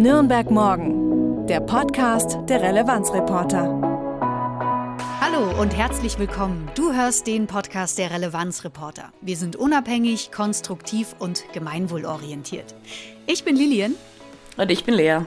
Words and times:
Nürnberg 0.00 0.50
Morgen, 0.50 1.46
der 1.46 1.60
Podcast 1.60 2.38
der 2.48 2.62
Relevanzreporter. 2.62 3.66
Hallo 5.20 5.60
und 5.60 5.76
herzlich 5.76 6.18
willkommen. 6.18 6.70
Du 6.74 6.94
hörst 6.94 7.26
den 7.26 7.46
Podcast 7.46 7.98
der 7.98 8.10
Relevanzreporter. 8.10 9.12
Wir 9.20 9.36
sind 9.36 9.56
unabhängig, 9.56 10.32
konstruktiv 10.32 11.14
und 11.18 11.44
gemeinwohlorientiert. 11.52 12.74
Ich 13.26 13.44
bin 13.44 13.56
Lilian. 13.56 13.94
Und 14.56 14.70
ich 14.70 14.86
bin 14.86 14.94
Lea. 14.94 15.18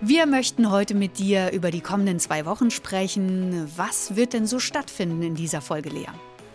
Wir 0.00 0.26
möchten 0.26 0.70
heute 0.70 0.94
mit 0.94 1.18
dir 1.18 1.50
über 1.50 1.72
die 1.72 1.80
kommenden 1.80 2.20
zwei 2.20 2.46
Wochen 2.46 2.70
sprechen. 2.70 3.68
Was 3.76 4.14
wird 4.14 4.32
denn 4.32 4.46
so 4.46 4.60
stattfinden 4.60 5.22
in 5.24 5.34
dieser 5.34 5.60
Folge, 5.60 5.88
Lea? 5.88 6.06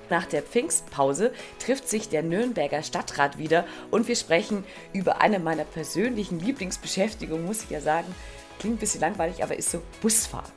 Nach 0.09 0.25
der 0.25 0.43
Pfingstpause 0.43 1.33
trifft 1.59 1.89
sich 1.89 2.09
der 2.09 2.23
Nürnberger 2.23 2.83
Stadtrat 2.83 3.37
wieder 3.37 3.65
und 3.91 4.07
wir 4.07 4.15
sprechen 4.15 4.63
über 4.93 5.21
eine 5.21 5.39
meiner 5.39 5.63
persönlichen 5.63 6.39
Lieblingsbeschäftigungen, 6.39 7.45
muss 7.45 7.63
ich 7.63 7.69
ja 7.69 7.81
sagen. 7.81 8.13
Klingt 8.59 8.77
ein 8.77 8.79
bisschen 8.79 9.01
langweilig, 9.01 9.43
aber 9.43 9.57
ist 9.57 9.71
so 9.71 9.81
Busfahren. 10.01 10.51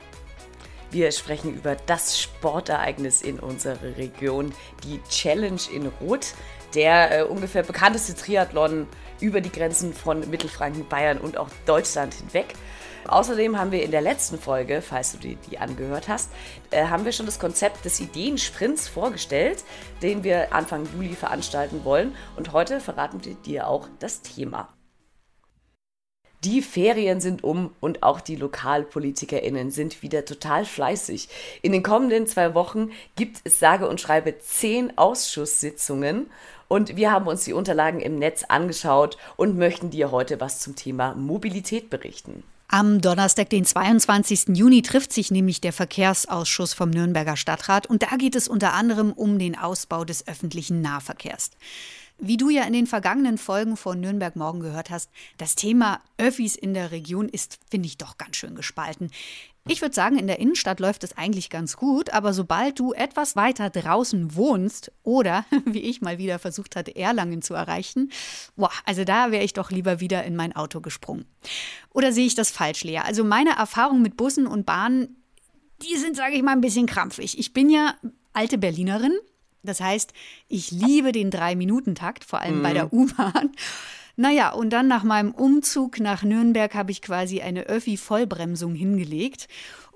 Wir 0.91 1.13
sprechen 1.13 1.55
über 1.55 1.77
das 1.87 2.19
Sportereignis 2.19 3.21
in 3.21 3.39
unserer 3.39 3.97
Region, 3.99 4.55
die 4.85 5.01
Challenge 5.11 5.61
in 5.73 5.87
Rot, 6.01 6.29
der 6.75 7.19
äh, 7.19 7.23
ungefähr 7.25 7.63
bekannteste 7.63 8.15
Triathlon 8.15 8.87
über 9.21 9.41
die 9.41 9.53
Grenzen 9.53 9.93
von 9.93 10.29
Mittelfranken, 10.31 10.89
Bayern 10.89 11.19
und 11.19 11.37
auch 11.37 11.49
Deutschland 11.67 12.15
hinweg. 12.15 12.55
Außerdem 13.09 13.59
haben 13.59 13.73
wir 13.73 13.83
in 13.83 13.91
der 13.91 14.03
letzten 14.03 14.39
Folge, 14.39 14.83
falls 14.83 15.13
du 15.13 15.19
die, 15.19 15.37
die 15.51 15.59
angehört 15.59 16.09
hast, 16.09 16.31
äh, 16.71 16.85
haben 16.87 17.05
wir 17.07 17.13
schon 17.13 17.27
das 17.27 17.39
Konzept 17.39 17.85
des 17.85 18.01
Ideensprints 18.01 18.87
vorgestellt, 18.87 19.65
den 20.03 20.25
wir 20.25 20.53
Anfang 20.53 20.87
Juli 20.95 21.15
veranstalten 21.15 21.85
wollen. 21.85 22.15
Und 22.37 22.53
heute 22.53 22.81
verraten 22.81 23.25
wir 23.25 23.35
dir 23.35 23.67
auch 23.67 23.89
das 23.99 24.21
Thema. 24.21 24.69
Die 26.45 26.63
Ferien 26.63 27.21
sind 27.21 27.43
um 27.43 27.75
und 27.81 28.05
auch 28.05 28.21
die 28.21 28.37
LokalpolitikerInnen 28.37 29.73
sind 29.73 30.03
wieder 30.03 30.25
total 30.25 30.65
fleißig. 30.65 31.29
In 31.63 31.73
den 31.73 31.83
kommenden 31.83 32.29
zwei 32.29 32.55
Wochen 32.55 32.91
gibt 33.17 33.41
es 33.43 33.59
sage 33.59 33.89
und 33.89 34.01
schreibe 34.01 34.39
zehn 34.39 34.97
Ausschusssitzungen 34.97 36.31
und 36.69 36.95
wir 36.97 37.11
haben 37.11 37.27
uns 37.27 37.45
die 37.45 37.55
Unterlagen 37.55 37.99
im 37.99 38.21
Netz 38.21 38.45
angeschaut 38.45 39.17
und 39.37 39.59
möchten 39.59 39.91
dir 39.91 40.13
heute 40.13 40.41
was 40.41 40.61
zum 40.61 40.77
Thema 40.77 41.15
Mobilität 41.15 41.91
berichten. 41.91 42.45
Am 42.71 43.01
Donnerstag, 43.01 43.49
den 43.49 43.65
22. 43.65 44.49
Juni, 44.49 44.83
trifft 44.83 45.11
sich 45.11 45.31
nämlich 45.31 45.63
der 45.63 45.73
Verkehrsausschuss 45.73 46.75
vom 46.75 46.91
Nürnberger 46.91 47.39
Stadtrat 47.39 47.87
und 47.87 48.03
da 48.03 48.19
geht 48.19 48.37
es 48.37 48.47
unter 48.47 48.75
anderem 48.75 49.15
um 49.15 49.39
den 49.39 49.57
Ausbau 49.57 50.05
des 50.05 50.29
öffentlichen 50.29 50.83
Nahverkehrs. 50.83 51.51
Wie 52.21 52.37
du 52.37 52.51
ja 52.51 52.65
in 52.65 52.73
den 52.73 52.89
vergangenen 52.89 53.39
Folgen 53.39 53.77
von 53.77 54.01
Nürnberg 54.01 54.35
Morgen 54.35 54.59
gehört 54.59 54.91
hast, 54.91 55.09
das 55.37 55.55
Thema 55.55 56.01
Öffis 56.17 56.57
in 56.57 56.75
der 56.75 56.91
Region 56.91 57.29
ist, 57.29 57.61
finde 57.71 57.87
ich, 57.87 57.97
doch 57.97 58.19
ganz 58.19 58.37
schön 58.37 58.57
gespalten. 58.57 59.11
Ich 59.69 59.83
würde 59.83 59.95
sagen, 59.95 60.19
in 60.19 60.27
der 60.27 60.41
Innenstadt 60.41 60.81
läuft 60.81 61.05
es 61.05 61.17
eigentlich 61.17 61.51
ganz 61.51 61.77
gut, 61.77 62.11
aber 62.11 62.33
sobald 62.33 62.79
du 62.79 62.93
etwas 62.93 63.37
weiter 63.37 63.71
draußen 63.71 64.35
wohnst 64.35 64.91
oder, 65.05 65.45
wie 65.65 65.81
ich 65.81 66.01
mal 66.01 66.19
wieder 66.19 66.39
versucht 66.39 66.75
hatte, 66.75 66.97
Erlangen 66.97 67.43
zu 67.43 67.55
erreichen, 67.55 68.11
boah, 68.57 68.73
also 68.85 69.05
da 69.05 69.31
wäre 69.31 69.45
ich 69.45 69.53
doch 69.53 69.71
lieber 69.71 70.01
wieder 70.01 70.25
in 70.25 70.35
mein 70.35 70.57
Auto 70.57 70.81
gesprungen. 70.81 71.27
Oder 71.91 72.13
sehe 72.13 72.27
ich 72.27 72.35
das 72.35 72.51
falsch, 72.51 72.83
Lea? 72.83 72.99
Also 72.99 73.23
meine 73.23 73.51
Erfahrungen 73.51 74.03
mit 74.03 74.17
Bussen 74.17 74.47
und 74.47 74.67
Bahnen, 74.67 75.23
die 75.83 75.97
sind, 75.97 76.17
sage 76.17 76.35
ich 76.35 76.43
mal, 76.43 76.53
ein 76.53 76.63
bisschen 76.63 76.87
krampfig. 76.87 77.39
Ich 77.39 77.53
bin 77.53 77.71
ja 77.71 77.95
alte 78.33 78.59
Berlinerin, 78.59 79.17
das 79.63 79.81
heißt, 79.81 80.13
ich 80.49 80.71
liebe 80.71 81.13
den 81.13 81.31
Drei-Minuten-Takt, 81.31 82.25
vor 82.25 82.41
allem 82.41 82.59
mhm. 82.59 82.63
bei 82.63 82.73
der 82.73 82.85
mhm. 82.85 82.91
U-Bahn. 82.93 83.53
Naja, 84.17 84.51
und 84.51 84.71
dann 84.71 84.89
nach 84.89 85.05
meinem 85.05 85.31
Umzug 85.31 86.01
nach 86.01 86.25
Nürnberg 86.25 86.75
habe 86.75 86.91
ich 86.91 87.03
quasi 87.03 87.41
eine 87.41 87.67
Öffi-Vollbremsung 87.67 88.75
hingelegt. 88.75 89.47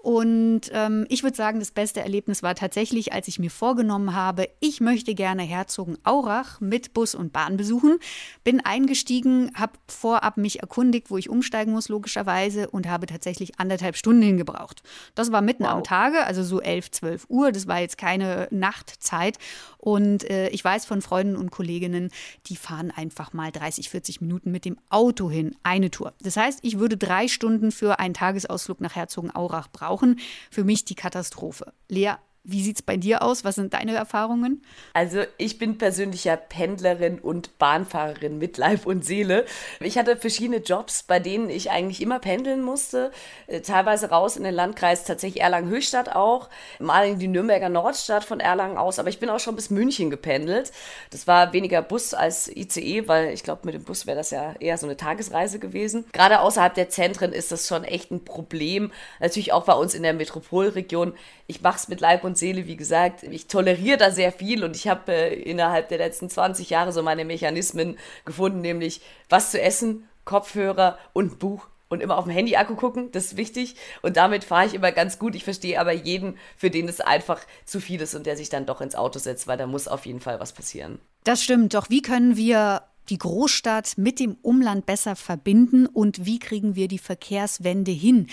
Und 0.03 0.63
ähm, 0.73 1.07
ich 1.11 1.23
würde 1.23 1.37
sagen, 1.37 1.61
das 1.61 1.71
beste 1.71 2.01
Erlebnis 2.01 2.43
war 2.43 2.57
tatsächlich, 2.57 3.13
als 3.13 3.29
ich 3.29 3.39
mir 3.39 3.53
vorgenommen 3.53 4.17
habe, 4.17 4.49
ich 4.59 4.81
möchte 4.81 5.15
gerne 5.15 5.45
Herzogenaurach 5.45 6.61
mit 6.61 6.93
Bus 6.93 7.15
und 7.15 7.33
Bahn 7.33 7.57
besuchen. 7.57 7.99
Bin 8.43 8.59
eingestiegen, 8.59 9.53
habe 9.55 9.75
vorab 9.87 10.39
mich 10.39 10.59
erkundigt, 10.59 11.09
wo 11.13 11.19
ich 11.19 11.31
umsteigen 11.31 11.73
muss, 11.73 11.89
logischerweise, 11.89 12.69
und 12.69 12.89
habe 12.89 13.07
tatsächlich 13.07 13.61
anderthalb 13.61 13.97
Stunden 13.97 14.23
hingebraucht. 14.23 14.83
Das 15.15 15.31
war 15.31 15.41
mitten 15.41 15.63
wow. 15.63 15.71
am 15.71 15.85
Tage, 15.85 16.27
also 16.27 16.43
so 16.43 16.61
11, 16.61 16.91
12 16.91 17.27
Uhr. 17.29 17.53
Das 17.53 17.69
war 17.69 17.79
jetzt 17.79 17.97
keine 17.97 18.49
Nachtzeit. 18.51 19.39
Und 19.79 20.29
äh, 20.29 20.49
ich 20.49 20.65
weiß 20.65 20.85
von 20.85 21.01
Freunden 21.01 21.37
und 21.37 21.53
Kolleginnen, 21.53 22.11
die 22.47 22.57
fahren 22.57 22.91
einfach 22.91 23.33
mal 23.33 23.53
30, 23.53 23.89
40 23.89 24.21
Minuten 24.21 24.51
mit 24.51 24.65
dem 24.65 24.79
Auto 24.91 25.31
hin, 25.31 25.55
eine 25.63 25.93
Tour. 25.93 26.13
Das 26.23 26.37
heißt, 26.37 26.59
ich 26.63 26.81
würde 26.81 26.97
drei 26.97 27.29
Stunden 27.29 27.71
für 27.71 28.01
einen 28.01 28.15
Tagesausflug 28.15 28.81
nach 28.81 28.97
Herzogenaurach 28.97 29.69
brauchen 29.69 29.92
brauchen. 29.93 30.19
Für 30.51 30.65
mich 30.65 30.85
die 30.85 30.95
Katastrophe. 30.95 31.73
Lea, 31.89 32.15
wie 32.45 32.63
sieht 32.63 32.77
es 32.77 32.83
bei 32.83 32.97
dir 32.97 33.23
aus? 33.23 33.45
Was 33.45 33.55
sind 33.55 33.73
deine 33.73 33.95
Erfahrungen? 33.95 34.65
Also 34.95 35.23
ich 35.39 35.59
bin 35.59 35.79
persönlicher 35.79 36.37
Pendlerin 36.37 37.21
und 37.21 37.57
Bahnfahrerin 37.59 38.39
mit 38.39 38.59
Leib 38.59 38.85
und 38.85 39.05
Seele. 39.05 39.45
Ich 39.79 39.97
hatte 39.97 40.17
verschiedene 40.17 40.57
Jobs, 40.57 41.05
bei 41.05 41.21
denen 41.21 41.49
ich 41.49 41.71
eigentlich 41.71 42.01
immer 42.01 42.19
pendeln 42.19 42.63
musste. 42.63 43.13
Äh, 43.47 43.61
teilweise 43.61 44.11
raus 44.11 44.37
in 44.37 44.43
den 44.43 44.55
Landkreis, 44.55 45.05
tatsächlich 45.05 45.41
Erlangen-Höchstadt 45.41 46.17
auch. 46.17 46.49
Mal 46.81 47.07
in 47.07 47.21
die 47.21 47.29
Nürnberger 47.29 47.69
Nordstadt 47.69 48.25
von 48.25 48.41
Erlangen 48.41 48.77
aus. 48.77 48.99
Aber 48.99 49.09
ich 49.09 49.21
bin 49.21 49.31
auch 49.31 49.41
schon 49.41 49.55
bis 49.55 49.71
München 49.71 50.11
gependelt. 50.11 50.73
Das 51.11 51.29
war 51.29 51.53
weniger 51.53 51.81
Bus 51.81 52.13
als 52.13 52.49
ICE, 52.49 53.07
weil 53.07 53.33
ich 53.33 53.45
glaube, 53.45 53.63
mit 53.67 53.75
dem 53.75 53.85
Bus 53.85 54.07
wäre 54.07 54.17
das 54.17 54.33
ja 54.33 54.55
eher 54.59 54.79
so 54.79 54.87
eine 54.87 54.97
Tagesreise 54.97 55.61
gewesen. 55.61 56.07
Gerade 56.13 56.41
außerhalb 56.41 56.75
der 56.75 56.89
Zentren 56.89 57.33
ist 57.33 57.53
das 57.53 57.69
schon 57.69 57.85
echt 57.85 58.11
ein 58.11 58.25
Problem. 58.25 58.91
Natürlich 59.21 59.53
auch 59.53 59.65
bei 59.65 59.75
uns 59.75 59.95
in 59.95 60.03
der 60.03 60.13
Metropolregion. 60.13 61.15
Ich 61.47 61.61
mache 61.61 61.77
es 61.77 61.89
mit 61.89 62.01
Leib 62.01 62.25
und 62.25 62.32
und 62.33 62.39
Seele, 62.39 62.67
wie 62.67 62.77
gesagt, 62.77 63.25
ich 63.25 63.47
toleriere 63.47 63.99
da 63.99 64.11
sehr 64.11 64.33
viel 64.33 64.65
und 64.65 64.75
ich 64.75 64.89
habe 64.89 65.13
äh, 65.13 65.35
innerhalb 65.35 65.91
der 65.91 65.99
letzten 65.99 66.31
20 66.31 66.71
Jahre 66.71 66.91
so 66.91 67.03
meine 67.03 67.27
Mechanismen 67.27 67.99
gefunden, 68.25 68.63
nämlich 68.63 69.03
was 69.29 69.51
zu 69.51 69.61
essen, 69.61 70.09
Kopfhörer 70.25 70.99
und 71.13 71.39
Buch 71.39 71.69
und 71.91 72.01
immer 72.03 72.17
auf 72.17 72.25
dem 72.25 72.33
Handy-Akku 72.33 72.75
gucken, 72.75 73.13
das 73.13 73.27
ist 73.27 73.37
wichtig. 73.37 73.77
Und 74.01 74.17
damit 74.17 74.45
fahre 74.45 74.65
ich 74.65 74.73
immer 74.73 74.93
ganz 74.93 75.19
gut. 75.19 75.35
Ich 75.35 75.45
verstehe 75.45 75.79
aber 75.79 75.93
jeden, 75.93 76.39
für 76.57 76.71
den 76.71 76.89
es 76.89 77.03
einfach 77.03 77.43
zu 77.67 77.81
viel 77.81 78.01
ist 78.01 78.15
und 78.15 78.25
der 78.25 78.39
sich 78.39 78.49
dann 78.49 78.65
doch 78.65 78.81
ins 78.81 78.95
Auto 78.95 79.19
setzt, 79.19 79.47
weil 79.47 79.59
da 79.59 79.67
muss 79.67 79.89
auf 79.89 80.07
jeden 80.07 80.21
Fall 80.21 80.41
was 80.41 80.55
passieren. 80.55 81.01
Das 81.25 81.43
stimmt. 81.43 81.75
Doch 81.75 81.91
wie 81.91 82.01
können 82.01 82.39
wir 82.39 82.85
die 83.11 83.19
Großstadt 83.19 83.99
mit 83.99 84.21
dem 84.21 84.39
Umland 84.41 84.87
besser 84.87 85.17
verbinden 85.17 85.85
und 85.85 86.25
wie 86.25 86.39
kriegen 86.39 86.77
wir 86.77 86.89
die 86.89 86.99
Verkehrswende 86.99 87.91
hin? 87.91 88.29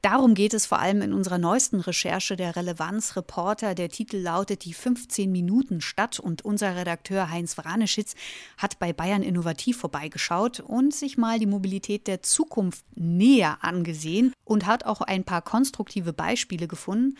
Darum 0.00 0.34
geht 0.34 0.54
es 0.54 0.64
vor 0.64 0.78
allem 0.78 1.02
in 1.02 1.12
unserer 1.12 1.38
neuesten 1.38 1.80
Recherche 1.80 2.36
der 2.36 2.54
Relevanzreporter. 2.54 3.74
Der 3.74 3.88
Titel 3.88 4.18
lautet 4.18 4.64
Die 4.64 4.72
15 4.72 5.30
Minuten 5.30 5.80
Stadt 5.80 6.20
und 6.20 6.44
unser 6.44 6.76
Redakteur 6.76 7.30
Heinz 7.30 7.58
Wraneschitz 7.58 8.14
hat 8.56 8.78
bei 8.78 8.92
Bayern 8.92 9.24
Innovativ 9.24 9.78
vorbeigeschaut 9.78 10.60
und 10.60 10.94
sich 10.94 11.18
mal 11.18 11.40
die 11.40 11.46
Mobilität 11.46 12.06
der 12.06 12.22
Zukunft 12.22 12.84
näher 12.94 13.58
angesehen 13.62 14.32
und 14.44 14.66
hat 14.66 14.84
auch 14.84 15.00
ein 15.00 15.24
paar 15.24 15.42
konstruktive 15.42 16.12
Beispiele 16.12 16.68
gefunden. 16.68 17.18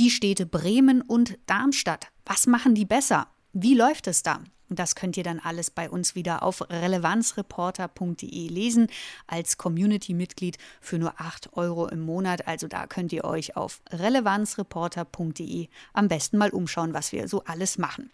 Die 0.00 0.10
Städte 0.10 0.44
Bremen 0.44 1.02
und 1.02 1.38
Darmstadt. 1.46 2.08
Was 2.24 2.48
machen 2.48 2.74
die 2.74 2.84
besser? 2.84 3.28
Wie 3.52 3.74
läuft 3.74 4.08
es 4.08 4.24
da? 4.24 4.40
Das 4.70 4.94
könnt 4.94 5.16
ihr 5.16 5.24
dann 5.24 5.40
alles 5.40 5.70
bei 5.70 5.88
uns 5.88 6.14
wieder 6.14 6.42
auf 6.42 6.62
relevanzreporter.de 6.68 8.48
lesen 8.48 8.88
als 9.26 9.56
Community-Mitglied 9.56 10.58
für 10.80 10.98
nur 10.98 11.14
8 11.18 11.54
Euro 11.54 11.88
im 11.88 12.00
Monat. 12.00 12.46
Also 12.46 12.68
da 12.68 12.86
könnt 12.86 13.12
ihr 13.12 13.24
euch 13.24 13.56
auf 13.56 13.80
relevanzreporter.de 13.90 15.68
am 15.94 16.08
besten 16.08 16.38
mal 16.38 16.50
umschauen, 16.50 16.92
was 16.92 17.12
wir 17.12 17.28
so 17.28 17.44
alles 17.44 17.78
machen. 17.78 18.10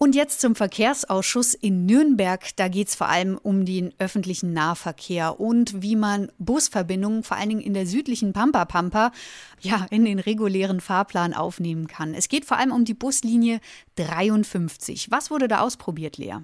Und 0.00 0.14
jetzt 0.14 0.40
zum 0.40 0.54
Verkehrsausschuss 0.54 1.54
in 1.54 1.84
Nürnberg. 1.84 2.54
Da 2.54 2.68
geht 2.68 2.86
es 2.86 2.94
vor 2.94 3.08
allem 3.08 3.36
um 3.36 3.64
den 3.64 3.92
öffentlichen 3.98 4.52
Nahverkehr 4.52 5.40
und 5.40 5.82
wie 5.82 5.96
man 5.96 6.30
Busverbindungen, 6.38 7.24
vor 7.24 7.36
allen 7.36 7.48
Dingen 7.48 7.60
in 7.60 7.74
der 7.74 7.84
südlichen 7.84 8.32
Pampa-Pampa, 8.32 9.10
ja, 9.60 9.86
in 9.90 10.04
den 10.04 10.20
regulären 10.20 10.80
Fahrplan 10.80 11.34
aufnehmen 11.34 11.88
kann. 11.88 12.14
Es 12.14 12.28
geht 12.28 12.44
vor 12.44 12.58
allem 12.58 12.70
um 12.70 12.84
die 12.84 12.94
Buslinie 12.94 13.60
53. 13.96 15.10
Was 15.10 15.32
wurde 15.32 15.48
da 15.48 15.62
ausprobiert, 15.62 16.16
Lea? 16.16 16.36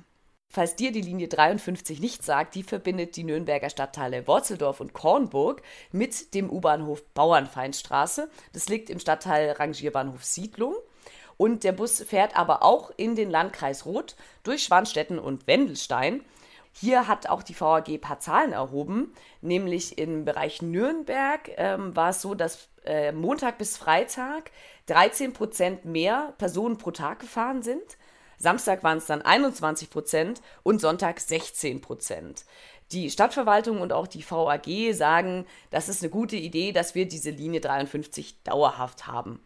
Falls 0.54 0.76
dir 0.76 0.92
die 0.92 1.00
Linie 1.00 1.26
53 1.26 1.98
nicht 1.98 2.22
sagt, 2.22 2.54
die 2.54 2.62
verbindet 2.62 3.16
die 3.16 3.24
Nürnberger 3.24 3.70
Stadtteile 3.70 4.28
Worzeldorf 4.28 4.80
und 4.80 4.92
Kornburg 4.92 5.62
mit 5.90 6.32
dem 6.32 6.48
U-Bahnhof 6.48 7.04
Bauernfeindstraße. 7.14 8.28
Das 8.52 8.68
liegt 8.68 8.88
im 8.88 9.00
Stadtteil 9.00 9.50
Rangierbahnhof 9.50 10.24
Siedlung. 10.24 10.74
Und 11.36 11.64
der 11.64 11.72
Bus 11.72 12.02
fährt 12.02 12.36
aber 12.36 12.62
auch 12.62 12.90
in 12.96 13.16
den 13.16 13.30
Landkreis 13.30 13.86
Roth 13.86 14.16
durch 14.42 14.64
Schwanstetten 14.64 15.18
und 15.18 15.46
Wendelstein. 15.46 16.22
Hier 16.72 17.06
hat 17.06 17.28
auch 17.28 17.42
die 17.42 17.58
VAG 17.58 17.88
ein 17.88 18.00
paar 18.00 18.18
Zahlen 18.18 18.52
erhoben, 18.52 19.12
nämlich 19.40 19.96
im 19.96 20.24
Bereich 20.24 20.60
Nürnberg 20.60 21.50
ähm, 21.56 21.94
war 21.94 22.10
es 22.10 22.20
so, 22.20 22.34
dass 22.34 22.68
äh, 22.84 23.12
Montag 23.12 23.58
bis 23.58 23.76
Freitag 23.76 24.50
13 24.86 25.32
Prozent 25.32 25.84
mehr 25.84 26.34
Personen 26.36 26.76
pro 26.76 26.90
Tag 26.90 27.20
gefahren 27.20 27.62
sind. 27.62 27.82
Samstag 28.38 28.82
waren 28.82 28.98
es 28.98 29.06
dann 29.06 29.22
21 29.22 29.88
Prozent 29.88 30.42
und 30.64 30.80
Sonntag 30.80 31.20
16 31.20 31.80
Prozent. 31.80 32.44
Die 32.90 33.08
Stadtverwaltung 33.08 33.80
und 33.80 33.92
auch 33.92 34.06
die 34.06 34.28
VAG 34.28 34.92
sagen, 34.92 35.46
das 35.70 35.88
ist 35.88 36.02
eine 36.02 36.10
gute 36.10 36.36
Idee, 36.36 36.72
dass 36.72 36.94
wir 36.94 37.06
diese 37.06 37.30
Linie 37.30 37.60
53 37.60 38.42
dauerhaft 38.42 39.06
haben. 39.06 39.40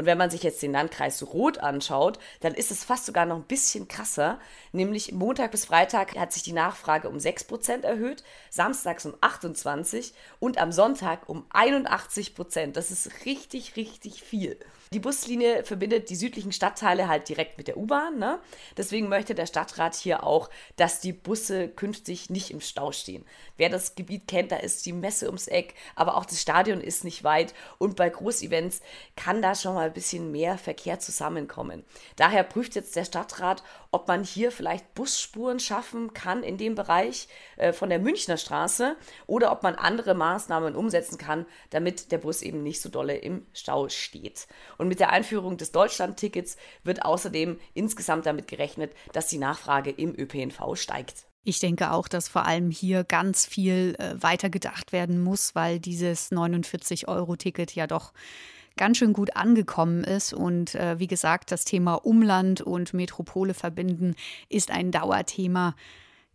Und 0.00 0.06
wenn 0.06 0.16
man 0.16 0.30
sich 0.30 0.42
jetzt 0.42 0.62
den 0.62 0.72
Landkreis 0.72 1.22
Rot 1.22 1.58
anschaut, 1.58 2.18
dann 2.40 2.54
ist 2.54 2.70
es 2.70 2.84
fast 2.84 3.04
sogar 3.04 3.26
noch 3.26 3.36
ein 3.36 3.42
bisschen 3.42 3.86
krasser. 3.86 4.40
Nämlich 4.72 5.12
Montag 5.12 5.50
bis 5.50 5.66
Freitag 5.66 6.16
hat 6.16 6.32
sich 6.32 6.42
die 6.42 6.54
Nachfrage 6.54 7.06
um 7.06 7.18
6% 7.18 7.82
erhöht, 7.82 8.24
samstags 8.48 9.04
um 9.04 9.12
28% 9.16 10.12
und 10.38 10.56
am 10.56 10.72
Sonntag 10.72 11.28
um 11.28 11.44
81%. 11.50 12.72
Das 12.72 12.90
ist 12.90 13.26
richtig, 13.26 13.76
richtig 13.76 14.22
viel. 14.22 14.56
Die 14.92 14.98
Buslinie 14.98 15.62
verbindet 15.62 16.10
die 16.10 16.16
südlichen 16.16 16.50
Stadtteile 16.50 17.06
halt 17.06 17.28
direkt 17.28 17.58
mit 17.58 17.68
der 17.68 17.76
U-Bahn. 17.76 18.18
Ne? 18.18 18.40
Deswegen 18.76 19.08
möchte 19.08 19.36
der 19.36 19.46
Stadtrat 19.46 19.94
hier 19.94 20.24
auch, 20.24 20.50
dass 20.74 20.98
die 20.98 21.12
Busse 21.12 21.68
künftig 21.68 22.28
nicht 22.28 22.50
im 22.50 22.60
Stau 22.60 22.90
stehen. 22.90 23.24
Wer 23.56 23.68
das 23.68 23.94
Gebiet 23.94 24.26
kennt, 24.26 24.50
da 24.50 24.56
ist 24.56 24.84
die 24.86 24.92
Messe 24.92 25.26
ums 25.26 25.46
Eck, 25.46 25.74
aber 25.94 26.16
auch 26.16 26.24
das 26.24 26.40
Stadion 26.40 26.80
ist 26.80 27.04
nicht 27.04 27.22
weit. 27.22 27.54
Und 27.78 27.94
bei 27.94 28.08
Großevents 28.08 28.80
kann 29.14 29.42
da 29.42 29.54
schon 29.54 29.74
mal 29.74 29.86
ein 29.86 29.92
bisschen 29.92 30.32
mehr 30.32 30.58
Verkehr 30.58 30.98
zusammenkommen. 30.98 31.84
Daher 32.16 32.42
prüft 32.42 32.74
jetzt 32.74 32.96
der 32.96 33.04
Stadtrat, 33.04 33.62
ob 33.92 34.08
man 34.08 34.22
hier 34.22 34.52
vielleicht 34.52 34.94
Busspuren 34.94 35.58
schaffen 35.58 36.14
kann 36.14 36.42
in 36.42 36.58
dem 36.58 36.74
Bereich 36.74 37.28
äh, 37.56 37.72
von 37.72 37.88
der 37.88 37.98
Münchner 37.98 38.36
Straße 38.36 38.96
oder 39.26 39.52
ob 39.52 39.62
man 39.62 39.74
andere 39.74 40.14
Maßnahmen 40.14 40.76
umsetzen 40.76 41.18
kann, 41.18 41.46
damit 41.70 42.12
der 42.12 42.18
Bus 42.18 42.42
eben 42.42 42.62
nicht 42.62 42.80
so 42.80 42.88
dolle 42.88 43.16
im 43.16 43.46
Stau 43.52 43.88
steht. 43.88 44.46
Und 44.78 44.88
mit 44.88 45.00
der 45.00 45.10
Einführung 45.10 45.56
des 45.56 45.72
Deutschland-Tickets 45.72 46.56
wird 46.84 47.04
außerdem 47.04 47.58
insgesamt 47.74 48.26
damit 48.26 48.48
gerechnet, 48.48 48.92
dass 49.12 49.28
die 49.28 49.38
Nachfrage 49.38 49.90
im 49.90 50.14
ÖPNV 50.16 50.76
steigt. 50.76 51.26
Ich 51.42 51.58
denke 51.58 51.92
auch, 51.92 52.06
dass 52.06 52.28
vor 52.28 52.44
allem 52.44 52.70
hier 52.70 53.02
ganz 53.02 53.46
viel 53.46 53.96
äh, 53.98 54.22
weitergedacht 54.22 54.92
werden 54.92 55.22
muss, 55.22 55.54
weil 55.54 55.80
dieses 55.80 56.30
49-Euro-Ticket 56.30 57.74
ja 57.74 57.86
doch 57.86 58.12
ganz 58.80 58.96
schön 58.96 59.12
gut 59.12 59.36
angekommen 59.36 60.02
ist. 60.04 60.32
Und 60.32 60.74
äh, 60.74 60.98
wie 60.98 61.06
gesagt, 61.06 61.52
das 61.52 61.64
Thema 61.64 61.94
Umland 61.94 62.62
und 62.62 62.94
Metropole 62.94 63.52
verbinden 63.52 64.16
ist 64.48 64.70
ein 64.70 64.90
Dauerthema. 64.90 65.76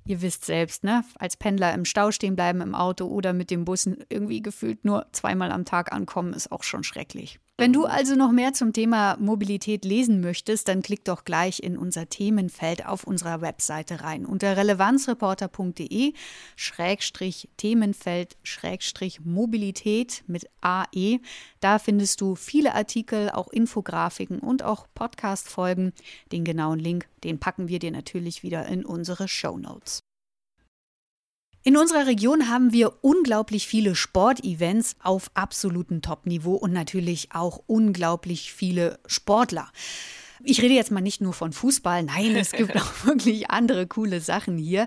Ihr 0.05 0.21
wisst 0.21 0.45
selbst, 0.45 0.83
ne? 0.83 1.03
Als 1.17 1.37
Pendler 1.37 1.73
im 1.73 1.85
Stau 1.85 2.11
stehen 2.11 2.35
bleiben 2.35 2.61
im 2.61 2.75
Auto 2.75 3.07
oder 3.07 3.33
mit 3.33 3.49
dem 3.49 3.65
Bussen 3.65 3.97
irgendwie 4.09 4.43
gefühlt 4.43 4.85
nur 4.85 5.07
zweimal 5.11 5.51
am 5.51 5.65
Tag 5.65 5.91
ankommen, 5.91 6.33
ist 6.33 6.51
auch 6.51 6.61
schon 6.61 6.83
schrecklich. 6.83 7.39
Wenn 7.57 7.71
du 7.71 7.85
also 7.85 8.15
noch 8.15 8.33
mehr 8.33 8.51
zum 8.51 8.73
Thema 8.73 9.15
Mobilität 9.17 9.85
lesen 9.85 10.19
möchtest, 10.19 10.67
dann 10.67 10.81
klick 10.81 11.05
doch 11.05 11.23
gleich 11.23 11.63
in 11.63 11.77
unser 11.77 12.09
Themenfeld 12.09 12.85
auf 12.85 13.05
unserer 13.05 13.39
Webseite 13.39 14.01
rein. 14.01 14.25
Unter 14.25 14.57
relevanzreporter.de 14.57 16.11
Schrägstrich 16.57 17.47
Themenfeld 17.55 18.35
Schrägstrich 18.43 19.21
Mobilität 19.21 20.25
mit 20.27 20.49
AE. 20.59 21.21
Da 21.61 21.79
findest 21.79 22.19
du 22.19 22.35
viele 22.35 22.75
Artikel, 22.75 23.29
auch 23.29 23.47
Infografiken 23.47 24.39
und 24.39 24.61
auch 24.61 24.87
Podcast-Folgen. 24.93 25.93
Den 26.33 26.43
genauen 26.43 26.79
Link, 26.79 27.07
den 27.23 27.39
packen 27.39 27.69
wir 27.69 27.79
dir 27.79 27.91
natürlich 27.91 28.43
wieder 28.43 28.65
in 28.65 28.85
unsere 28.85 29.29
Show 29.29 29.57
Notes. 29.57 30.04
In 31.67 31.77
unserer 31.77 32.05
Region 32.05 32.47
haben 32.47 32.73
wir 32.73 33.03
unglaublich 33.03 33.65
viele 33.65 33.95
Sportevents 33.95 34.95
auf 35.01 35.31
absolutem 35.33 36.03
Top-Niveau 36.03 36.53
und 36.53 36.71
natürlich 36.71 37.29
auch 37.31 37.59
unglaublich 37.65 38.53
viele 38.53 38.99
Sportler. 39.07 39.71
Ich 40.43 40.61
rede 40.61 40.75
jetzt 40.75 40.91
mal 40.91 41.01
nicht 41.01 41.21
nur 41.21 41.33
von 41.33 41.53
Fußball, 41.53 42.03
nein, 42.03 42.35
es 42.35 42.51
gibt 42.51 42.75
auch 42.79 43.05
wirklich 43.05 43.49
andere 43.49 43.87
coole 43.87 44.21
Sachen 44.21 44.59
hier. 44.59 44.85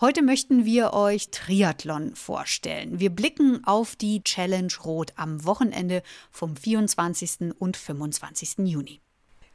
Heute 0.00 0.22
möchten 0.22 0.64
wir 0.64 0.94
euch 0.94 1.30
Triathlon 1.30 2.14
vorstellen. 2.14 2.98
Wir 2.98 3.10
blicken 3.10 3.62
auf 3.66 3.94
die 3.94 4.24
Challenge 4.24 4.72
Rot 4.86 5.12
am 5.16 5.44
Wochenende 5.44 6.02
vom 6.30 6.56
24. 6.56 7.52
und 7.58 7.76
25. 7.76 8.54
Juni 8.64 9.02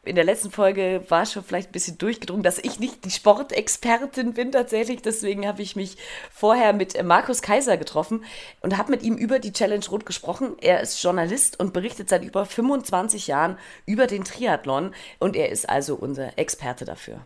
in 0.03 0.15
der 0.15 0.23
letzten 0.23 0.49
Folge 0.49 1.03
war 1.09 1.27
schon 1.27 1.43
vielleicht 1.43 1.69
ein 1.69 1.73
bisschen 1.73 1.99
durchgedrungen, 1.99 2.41
dass 2.41 2.57
ich 2.57 2.79
nicht 2.79 3.05
die 3.05 3.11
Sportexpertin 3.11 4.33
bin 4.33 4.51
tatsächlich. 4.51 5.03
Deswegen 5.03 5.47
habe 5.47 5.61
ich 5.61 5.75
mich 5.75 5.97
vorher 6.31 6.73
mit 6.73 7.01
Markus 7.03 7.43
Kaiser 7.43 7.77
getroffen 7.77 8.25
und 8.61 8.77
habe 8.77 8.89
mit 8.89 9.03
ihm 9.03 9.15
über 9.15 9.37
die 9.37 9.53
Challenge 9.53 9.85
Rot 9.91 10.07
gesprochen. 10.07 10.55
Er 10.59 10.81
ist 10.81 11.01
Journalist 11.03 11.59
und 11.59 11.73
berichtet 11.73 12.09
seit 12.09 12.23
über 12.23 12.47
25 12.47 13.27
Jahren 13.27 13.59
über 13.85 14.07
den 14.07 14.23
Triathlon 14.23 14.95
und 15.19 15.35
er 15.35 15.49
ist 15.49 15.69
also 15.69 15.95
unser 15.95 16.35
Experte 16.39 16.83
dafür. 16.83 17.21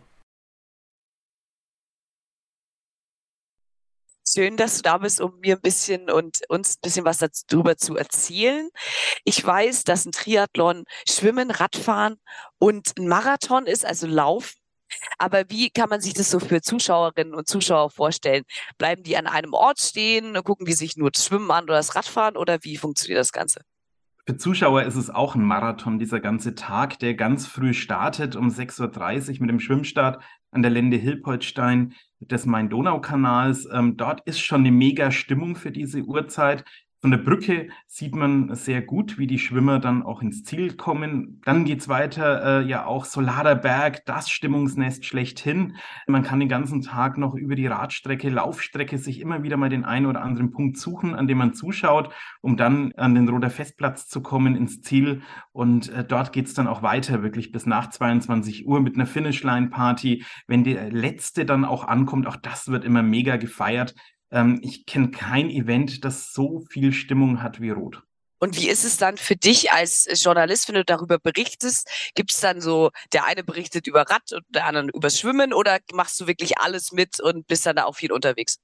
Schön, 4.28 4.56
dass 4.56 4.76
du 4.76 4.82
da 4.82 4.98
bist, 4.98 5.20
um 5.20 5.38
mir 5.38 5.54
ein 5.56 5.60
bisschen 5.60 6.10
und 6.10 6.40
uns 6.48 6.76
ein 6.76 6.80
bisschen 6.82 7.04
was 7.04 7.18
darüber 7.48 7.76
zu 7.76 7.96
erzählen. 7.96 8.68
Ich 9.24 9.44
weiß, 9.44 9.84
dass 9.84 10.04
ein 10.04 10.12
Triathlon 10.12 10.84
Schwimmen, 11.08 11.50
Radfahren 11.52 12.18
und 12.58 12.98
ein 12.98 13.06
Marathon 13.08 13.66
ist, 13.66 13.84
also 13.86 14.06
Laufen. 14.08 14.56
Aber 15.18 15.44
wie 15.50 15.70
kann 15.70 15.88
man 15.90 16.00
sich 16.00 16.14
das 16.14 16.30
so 16.30 16.40
für 16.40 16.62
Zuschauerinnen 16.62 17.34
und 17.34 17.48
Zuschauer 17.48 17.90
vorstellen? 17.90 18.44
Bleiben 18.78 19.02
die 19.04 19.16
an 19.16 19.26
einem 19.28 19.54
Ort 19.54 19.80
stehen, 19.80 20.34
gucken 20.44 20.66
die 20.66 20.74
sich 20.74 20.96
nur 20.96 21.10
das 21.12 21.26
Schwimmen 21.26 21.50
an 21.52 21.64
oder 21.64 21.76
das 21.76 21.96
Radfahren 21.96 22.36
oder 22.36 22.58
wie 22.64 22.76
funktioniert 22.78 23.20
das 23.20 23.32
Ganze? 23.32 23.62
Für 24.28 24.36
Zuschauer 24.36 24.82
ist 24.82 24.96
es 24.96 25.08
auch 25.08 25.36
ein 25.36 25.44
Marathon, 25.44 26.00
dieser 26.00 26.18
ganze 26.18 26.56
Tag, 26.56 26.98
der 26.98 27.14
ganz 27.14 27.46
früh 27.46 27.72
startet 27.72 28.34
um 28.34 28.48
6.30 28.48 29.34
Uhr 29.34 29.40
mit 29.42 29.50
dem 29.50 29.60
Schwimmstart 29.60 30.20
an 30.50 30.62
der 30.62 30.72
Lende 30.72 30.96
Hilpoltstein 30.96 31.94
des 32.18 32.44
Main-Donau-Kanals. 32.44 33.68
Ähm, 33.72 33.96
dort 33.96 34.26
ist 34.26 34.40
schon 34.40 34.62
eine 34.62 34.72
mega 34.72 35.12
Stimmung 35.12 35.54
für 35.54 35.70
diese 35.70 36.02
Uhrzeit. 36.02 36.64
Von 37.06 37.12
der 37.12 37.18
Brücke 37.18 37.68
sieht 37.86 38.16
man 38.16 38.52
sehr 38.56 38.82
gut, 38.82 39.16
wie 39.16 39.28
die 39.28 39.38
Schwimmer 39.38 39.78
dann 39.78 40.02
auch 40.02 40.22
ins 40.22 40.42
Ziel 40.42 40.74
kommen. 40.74 41.40
Dann 41.44 41.64
geht 41.64 41.78
es 41.78 41.88
weiter, 41.88 42.62
äh, 42.62 42.66
ja 42.66 42.84
auch 42.84 43.04
Solarer 43.04 43.54
Berg, 43.54 44.04
das 44.06 44.28
Stimmungsnest 44.28 45.04
schlechthin. 45.04 45.76
Man 46.08 46.24
kann 46.24 46.40
den 46.40 46.48
ganzen 46.48 46.82
Tag 46.82 47.16
noch 47.16 47.36
über 47.36 47.54
die 47.54 47.68
Radstrecke, 47.68 48.28
Laufstrecke 48.28 48.98
sich 48.98 49.20
immer 49.20 49.44
wieder 49.44 49.56
mal 49.56 49.68
den 49.68 49.84
einen 49.84 50.06
oder 50.06 50.20
anderen 50.20 50.50
Punkt 50.50 50.78
suchen, 50.78 51.14
an 51.14 51.28
dem 51.28 51.38
man 51.38 51.54
zuschaut, 51.54 52.12
um 52.40 52.56
dann 52.56 52.90
an 52.96 53.14
den 53.14 53.28
Roter 53.28 53.50
Festplatz 53.50 54.08
zu 54.08 54.20
kommen, 54.20 54.56
ins 54.56 54.80
Ziel. 54.80 55.22
Und 55.52 55.88
äh, 55.90 56.04
dort 56.04 56.32
geht 56.32 56.46
es 56.46 56.54
dann 56.54 56.66
auch 56.66 56.82
weiter, 56.82 57.22
wirklich 57.22 57.52
bis 57.52 57.66
nach 57.66 57.88
22 57.88 58.66
Uhr 58.66 58.80
mit 58.80 58.96
einer 58.96 59.06
Finishline-Party. 59.06 60.24
Wenn 60.48 60.64
der 60.64 60.90
letzte 60.90 61.46
dann 61.46 61.64
auch 61.64 61.84
ankommt, 61.84 62.26
auch 62.26 62.34
das 62.34 62.66
wird 62.66 62.84
immer 62.84 63.04
mega 63.04 63.36
gefeiert. 63.36 63.94
Ähm, 64.36 64.60
ich 64.62 64.84
kenne 64.84 65.10
kein 65.10 65.48
Event, 65.48 66.04
das 66.04 66.34
so 66.34 66.60
viel 66.60 66.92
Stimmung 66.92 67.42
hat 67.42 67.58
wie 67.62 67.70
Rot. 67.70 68.02
Und 68.38 68.54
wie 68.58 68.68
ist 68.68 68.84
es 68.84 68.98
dann 68.98 69.16
für 69.16 69.34
dich 69.34 69.72
als 69.72 70.06
Journalist, 70.22 70.68
wenn 70.68 70.74
du 70.74 70.84
darüber 70.84 71.18
berichtest? 71.18 71.88
Gibt 72.14 72.32
es 72.32 72.40
dann 72.40 72.60
so, 72.60 72.90
der 73.14 73.24
eine 73.24 73.42
berichtet 73.42 73.86
über 73.86 74.02
Rad 74.02 74.30
und 74.32 74.44
der 74.50 74.66
andere 74.66 74.90
über 74.94 75.08
Schwimmen 75.08 75.54
oder 75.54 75.78
machst 75.94 76.20
du 76.20 76.26
wirklich 76.26 76.58
alles 76.58 76.92
mit 76.92 77.18
und 77.18 77.46
bist 77.46 77.64
dann 77.64 77.76
da 77.76 77.84
auch 77.84 77.96
viel 77.96 78.12
unterwegs? 78.12 78.58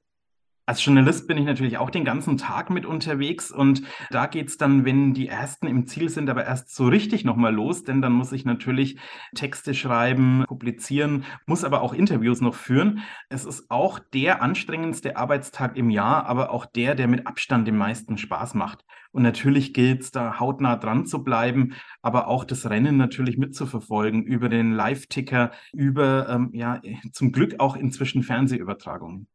Als 0.64 0.85
Journalist 0.85 1.26
bin 1.26 1.38
ich 1.38 1.45
natürlich 1.45 1.78
auch 1.78 1.90
den 1.90 2.04
ganzen 2.04 2.37
Tag 2.37 2.71
mit 2.71 2.87
unterwegs 2.87 3.50
und 3.50 3.83
da 4.11 4.26
geht 4.26 4.49
es 4.49 4.59
dann, 4.59 4.85
wenn 4.85 5.12
die 5.12 5.26
Ersten 5.26 5.66
im 5.66 5.88
Ziel 5.88 6.09
sind, 6.09 6.31
aber 6.31 6.45
erst 6.45 6.73
so 6.73 6.87
richtig 6.87 7.25
nochmal 7.25 7.52
los, 7.52 7.83
denn 7.83 8.00
dann 8.00 8.12
muss 8.12 8.31
ich 8.31 8.45
natürlich 8.45 8.97
Texte 9.35 9.75
schreiben, 9.75 10.45
publizieren, 10.47 11.25
muss 11.47 11.64
aber 11.64 11.83
auch 11.83 11.92
Interviews 11.92 12.40
noch 12.40 12.54
führen. 12.54 13.00
Es 13.28 13.45
ist 13.45 13.73
auch 13.73 13.99
der 13.99 14.40
anstrengendste 14.40 15.16
Arbeitstag 15.16 15.76
im 15.76 15.90
Jahr, 15.90 16.26
aber 16.26 16.52
auch 16.52 16.64
der, 16.64 16.95
der 16.95 17.09
mit 17.09 17.26
Abstand 17.26 17.66
den 17.66 17.76
meisten 17.76 18.16
Spaß 18.16 18.54
macht. 18.54 18.85
Und 19.11 19.25
natürlich 19.25 19.75
gilt 19.75 20.02
es 20.02 20.11
da 20.12 20.38
hautnah 20.38 20.76
dran 20.76 21.07
zu 21.07 21.25
bleiben, 21.25 21.75
aber 22.02 22.28
auch 22.28 22.45
das 22.45 22.71
Rennen 22.71 22.97
natürlich 22.97 23.37
mitzuverfolgen 23.37 24.23
über 24.23 24.49
den 24.49 24.73
Live-Ticker, 24.73 25.50
über 25.73 26.28
ähm, 26.28 26.50
ja 26.52 26.81
zum 27.12 27.33
Glück 27.33 27.57
auch 27.59 27.75
inzwischen 27.75 28.23
Fernsehübertragungen. 28.23 29.26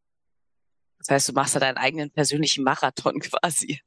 Das 1.07 1.15
heißt, 1.15 1.29
du 1.29 1.33
machst 1.33 1.55
da 1.55 1.59
deinen 1.59 1.77
eigenen 1.77 2.11
persönlichen 2.11 2.63
Marathon 2.63 3.19
quasi. 3.19 3.79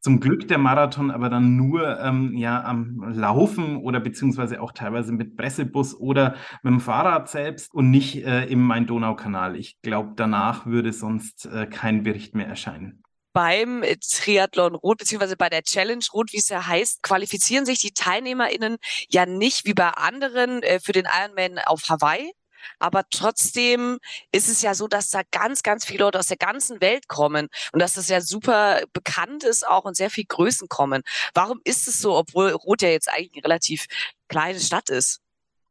Zum 0.00 0.20
Glück 0.20 0.46
der 0.46 0.58
Marathon 0.58 1.10
aber 1.10 1.28
dann 1.28 1.56
nur 1.56 1.98
ähm, 1.98 2.36
ja, 2.36 2.62
am 2.62 3.02
Laufen 3.12 3.78
oder 3.78 3.98
beziehungsweise 3.98 4.60
auch 4.60 4.70
teilweise 4.70 5.12
mit 5.12 5.36
Pressebus 5.36 5.94
oder 5.98 6.36
mit 6.62 6.72
dem 6.72 6.80
Fahrrad 6.80 7.28
selbst 7.28 7.74
und 7.74 7.90
nicht 7.90 8.24
äh, 8.24 8.44
im 8.44 8.62
Main-Donau-Kanal. 8.62 9.56
Ich 9.56 9.80
glaube, 9.82 10.12
danach 10.14 10.66
würde 10.66 10.92
sonst 10.92 11.46
äh, 11.46 11.66
kein 11.66 12.04
Bericht 12.04 12.34
mehr 12.34 12.46
erscheinen 12.46 13.02
beim 13.38 13.84
Triathlon 14.00 14.74
Rot, 14.74 14.98
beziehungsweise 14.98 15.36
bei 15.36 15.48
der 15.48 15.62
Challenge 15.62 16.04
Rot, 16.12 16.32
wie 16.32 16.38
es 16.38 16.48
ja 16.48 16.66
heißt, 16.66 17.04
qualifizieren 17.04 17.66
sich 17.66 17.78
die 17.78 17.92
TeilnehmerInnen 17.92 18.78
ja 19.10 19.26
nicht 19.26 19.64
wie 19.64 19.74
bei 19.74 19.90
anderen 19.90 20.60
äh, 20.64 20.80
für 20.80 20.90
den 20.90 21.06
Ironman 21.06 21.60
auf 21.64 21.82
Hawaii, 21.88 22.32
aber 22.78 23.04
trotzdem 23.10 23.98
ist 24.32 24.48
es 24.48 24.62
ja 24.62 24.74
so, 24.74 24.88
dass 24.88 25.10
da 25.10 25.22
ganz, 25.30 25.62
ganz 25.62 25.84
viele 25.84 26.04
Leute 26.04 26.18
aus 26.18 26.26
der 26.26 26.36
ganzen 26.36 26.80
Welt 26.80 27.08
kommen 27.08 27.48
und 27.72 27.80
dass 27.80 27.94
das 27.94 28.08
ja 28.08 28.20
super 28.20 28.82
bekannt 28.92 29.44
ist 29.44 29.66
auch 29.66 29.84
und 29.84 29.96
sehr 29.96 30.10
viel 30.10 30.24
Größen 30.26 30.68
kommen. 30.68 31.02
Warum 31.34 31.60
ist 31.64 31.88
es 31.88 32.00
so, 32.00 32.16
obwohl 32.16 32.50
Rot 32.50 32.82
ja 32.82 32.88
jetzt 32.88 33.10
eigentlich 33.10 33.32
eine 33.34 33.44
relativ 33.44 33.86
kleine 34.28 34.60
Stadt 34.60 34.90
ist? 34.90 35.20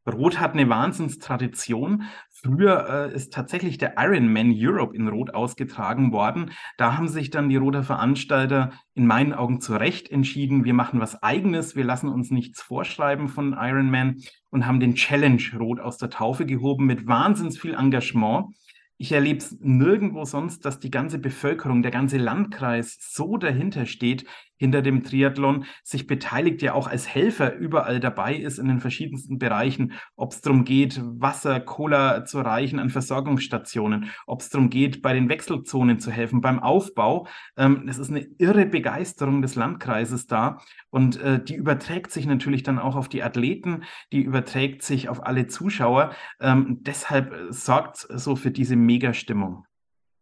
Rot 0.06 0.40
hat 0.40 0.52
eine 0.52 0.68
Wahnsinnstradition. 0.68 2.04
Früher 2.40 3.10
äh, 3.10 3.14
ist 3.14 3.32
tatsächlich 3.32 3.78
der 3.78 3.94
Ironman 3.96 4.54
Europe 4.54 4.94
in 4.94 5.08
Rot 5.08 5.34
ausgetragen 5.34 6.12
worden. 6.12 6.52
Da 6.76 6.96
haben 6.96 7.08
sich 7.08 7.30
dann 7.30 7.48
die 7.48 7.56
Roter 7.56 7.82
Veranstalter 7.82 8.70
in 8.94 9.06
meinen 9.08 9.32
Augen 9.32 9.60
zu 9.60 9.74
Recht 9.74 10.08
entschieden, 10.08 10.64
wir 10.64 10.74
machen 10.74 11.00
was 11.00 11.20
eigenes, 11.20 11.74
wir 11.74 11.82
lassen 11.82 12.08
uns 12.08 12.30
nichts 12.30 12.62
vorschreiben 12.62 13.26
von 13.26 13.56
Ironman 13.58 14.22
und 14.50 14.66
haben 14.66 14.78
den 14.78 14.94
Challenge 14.94 15.42
Rot 15.58 15.80
aus 15.80 15.98
der 15.98 16.10
Taufe 16.10 16.46
gehoben 16.46 16.86
mit 16.86 17.08
wahnsinns 17.08 17.58
viel 17.58 17.74
Engagement. 17.74 18.54
Ich 18.98 19.10
erlebe 19.10 19.38
es 19.38 19.56
nirgendwo 19.60 20.24
sonst, 20.24 20.64
dass 20.64 20.78
die 20.78 20.90
ganze 20.90 21.18
Bevölkerung, 21.18 21.82
der 21.82 21.90
ganze 21.90 22.18
Landkreis 22.18 22.98
so 23.00 23.36
dahinter 23.36 23.86
steht, 23.86 24.26
hinter 24.58 24.82
dem 24.82 25.02
Triathlon, 25.02 25.64
sich 25.82 26.06
beteiligt, 26.06 26.62
ja 26.62 26.74
auch 26.74 26.86
als 26.86 27.08
Helfer 27.08 27.54
überall 27.54 28.00
dabei 28.00 28.34
ist 28.34 28.58
in 28.58 28.68
den 28.68 28.80
verschiedensten 28.80 29.38
Bereichen, 29.38 29.92
ob 30.16 30.32
es 30.32 30.40
darum 30.40 30.64
geht, 30.64 31.00
Wasser, 31.02 31.60
Cola 31.60 32.24
zu 32.24 32.40
reichen 32.40 32.78
an 32.78 32.90
Versorgungsstationen, 32.90 34.10
ob 34.26 34.40
es 34.40 34.50
darum 34.50 34.70
geht, 34.70 35.00
bei 35.00 35.14
den 35.14 35.28
Wechselzonen 35.28 35.98
zu 36.00 36.10
helfen, 36.10 36.40
beim 36.40 36.58
Aufbau. 36.58 37.26
Ähm, 37.56 37.86
es 37.88 37.98
ist 37.98 38.10
eine 38.10 38.26
irre 38.38 38.66
Begeisterung 38.66 39.42
des 39.42 39.54
Landkreises 39.54 40.26
da 40.26 40.58
und 40.90 41.20
äh, 41.20 41.42
die 41.42 41.54
überträgt 41.54 42.10
sich 42.10 42.26
natürlich 42.26 42.62
dann 42.62 42.78
auch 42.78 42.96
auf 42.96 43.08
die 43.08 43.22
Athleten, 43.22 43.84
die 44.12 44.22
überträgt 44.22 44.82
sich 44.82 45.08
auf 45.08 45.24
alle 45.24 45.46
Zuschauer. 45.46 46.12
Ähm, 46.40 46.78
deshalb 46.80 47.34
sorgt 47.50 48.06
so 48.10 48.36
für 48.36 48.50
diese 48.50 48.76
Megastimmung 48.76 49.67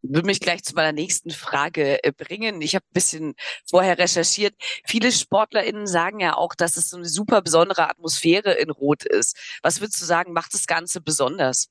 würde 0.09 0.27
mich 0.27 0.41
gleich 0.41 0.63
zu 0.65 0.75
meiner 0.75 0.93
nächsten 0.93 1.31
Frage 1.31 2.03
äh, 2.05 2.13
bringen. 2.13 2.61
Ich 2.61 2.75
habe 2.75 2.85
ein 2.85 2.95
bisschen 2.95 3.35
vorher 3.69 3.99
recherchiert. 3.99 4.55
Viele 4.85 5.13
SportlerInnen 5.13 5.87
sagen 5.87 6.21
ja 6.21 6.37
auch, 6.37 6.55
dass 6.55 6.77
es 6.77 6.91
so 6.91 6.97
eine 6.97 7.07
super 7.07 7.43
besondere 7.43 7.89
Atmosphäre 7.89 8.53
in 8.53 8.71
Rot 8.71 9.05
ist. 9.05 9.37
Was 9.63 9.81
würdest 9.81 10.01
du 10.01 10.05
sagen, 10.05 10.33
macht 10.33 10.55
das 10.55 10.67
Ganze 10.67 11.01
besonders? 11.01 11.69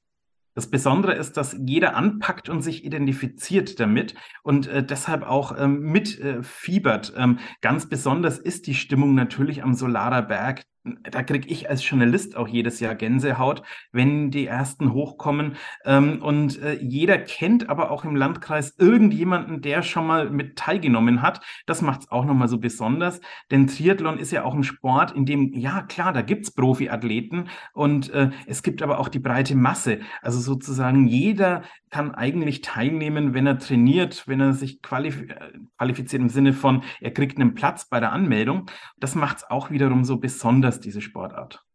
Das 0.55 0.67
Besondere 0.67 1.13
ist, 1.15 1.35
dass 1.35 1.57
jeder 1.65 1.97
anpackt 1.97 2.47
und 2.47 2.61
sich 2.61 2.85
identifiziert 2.85 3.77
damit 3.81 4.15
und 4.41 4.67
äh, 4.67 4.81
deshalb 4.85 5.23
auch 5.23 5.57
ähm, 5.57 5.81
mitfiebert. 5.81 7.13
Äh, 7.13 7.23
ähm, 7.23 7.39
ganz 7.59 7.89
besonders 7.89 8.39
ist 8.39 8.65
die 8.67 8.73
Stimmung 8.73 9.15
natürlich 9.15 9.63
am 9.63 9.73
Solarer 9.73 10.21
Berg 10.21 10.63
da 11.11 11.23
kriege 11.23 11.47
ich 11.47 11.69
als 11.69 11.87
Journalist 11.87 12.35
auch 12.35 12.47
jedes 12.47 12.79
Jahr 12.79 12.95
Gänsehaut, 12.95 13.63
wenn 13.91 14.29
die 14.29 14.45
ersten 14.45 14.93
hochkommen. 14.93 15.55
Ähm, 15.83 16.21
und 16.21 16.61
äh, 16.61 16.77
jeder 16.81 17.17
kennt 17.17 17.69
aber 17.69 17.91
auch 17.91 18.05
im 18.05 18.15
Landkreis 18.15 18.75
irgendjemanden, 18.77 19.61
der 19.61 19.81
schon 19.81 20.05
mal 20.05 20.29
mit 20.29 20.57
teilgenommen 20.57 21.21
hat. 21.21 21.41
Das 21.65 21.81
macht 21.81 22.01
es 22.01 22.11
auch 22.11 22.25
nochmal 22.25 22.47
so 22.47 22.59
besonders. 22.59 23.19
Denn 23.51 23.67
Triathlon 23.67 24.19
ist 24.19 24.31
ja 24.31 24.43
auch 24.43 24.53
ein 24.53 24.63
Sport, 24.63 25.11
in 25.11 25.25
dem, 25.25 25.53
ja 25.53 25.81
klar, 25.81 26.13
da 26.13 26.21
gibt 26.21 26.45
es 26.45 26.51
Profiathleten 26.51 27.49
und 27.73 28.09
äh, 28.11 28.29
es 28.45 28.61
gibt 28.61 28.81
aber 28.81 28.99
auch 28.99 29.09
die 29.09 29.19
breite 29.19 29.55
Masse. 29.55 29.99
Also 30.21 30.39
sozusagen 30.39 31.07
jeder 31.07 31.63
kann 31.89 32.13
eigentlich 32.13 32.61
teilnehmen, 32.61 33.33
wenn 33.33 33.47
er 33.47 33.57
trainiert, 33.57 34.27
wenn 34.27 34.41
er 34.41 34.53
sich 34.53 34.81
qualif 34.81 35.21
äh, 35.21 35.35
qualifiziert 35.77 36.21
im 36.21 36.29
Sinne 36.29 36.51
von, 36.53 36.83
er 36.99 37.11
kriegt 37.11 37.39
einen 37.39 37.53
Platz 37.53 37.87
bei 37.87 37.99
der 37.99 38.11
Anmeldung. 38.11 38.69
Das 38.97 39.15
macht 39.15 39.37
es 39.37 39.49
auch 39.49 39.71
wiederum 39.71 40.03
so 40.03 40.17
besonders, 40.17 40.74
diese 40.79 41.01
Sportart. 41.01 41.65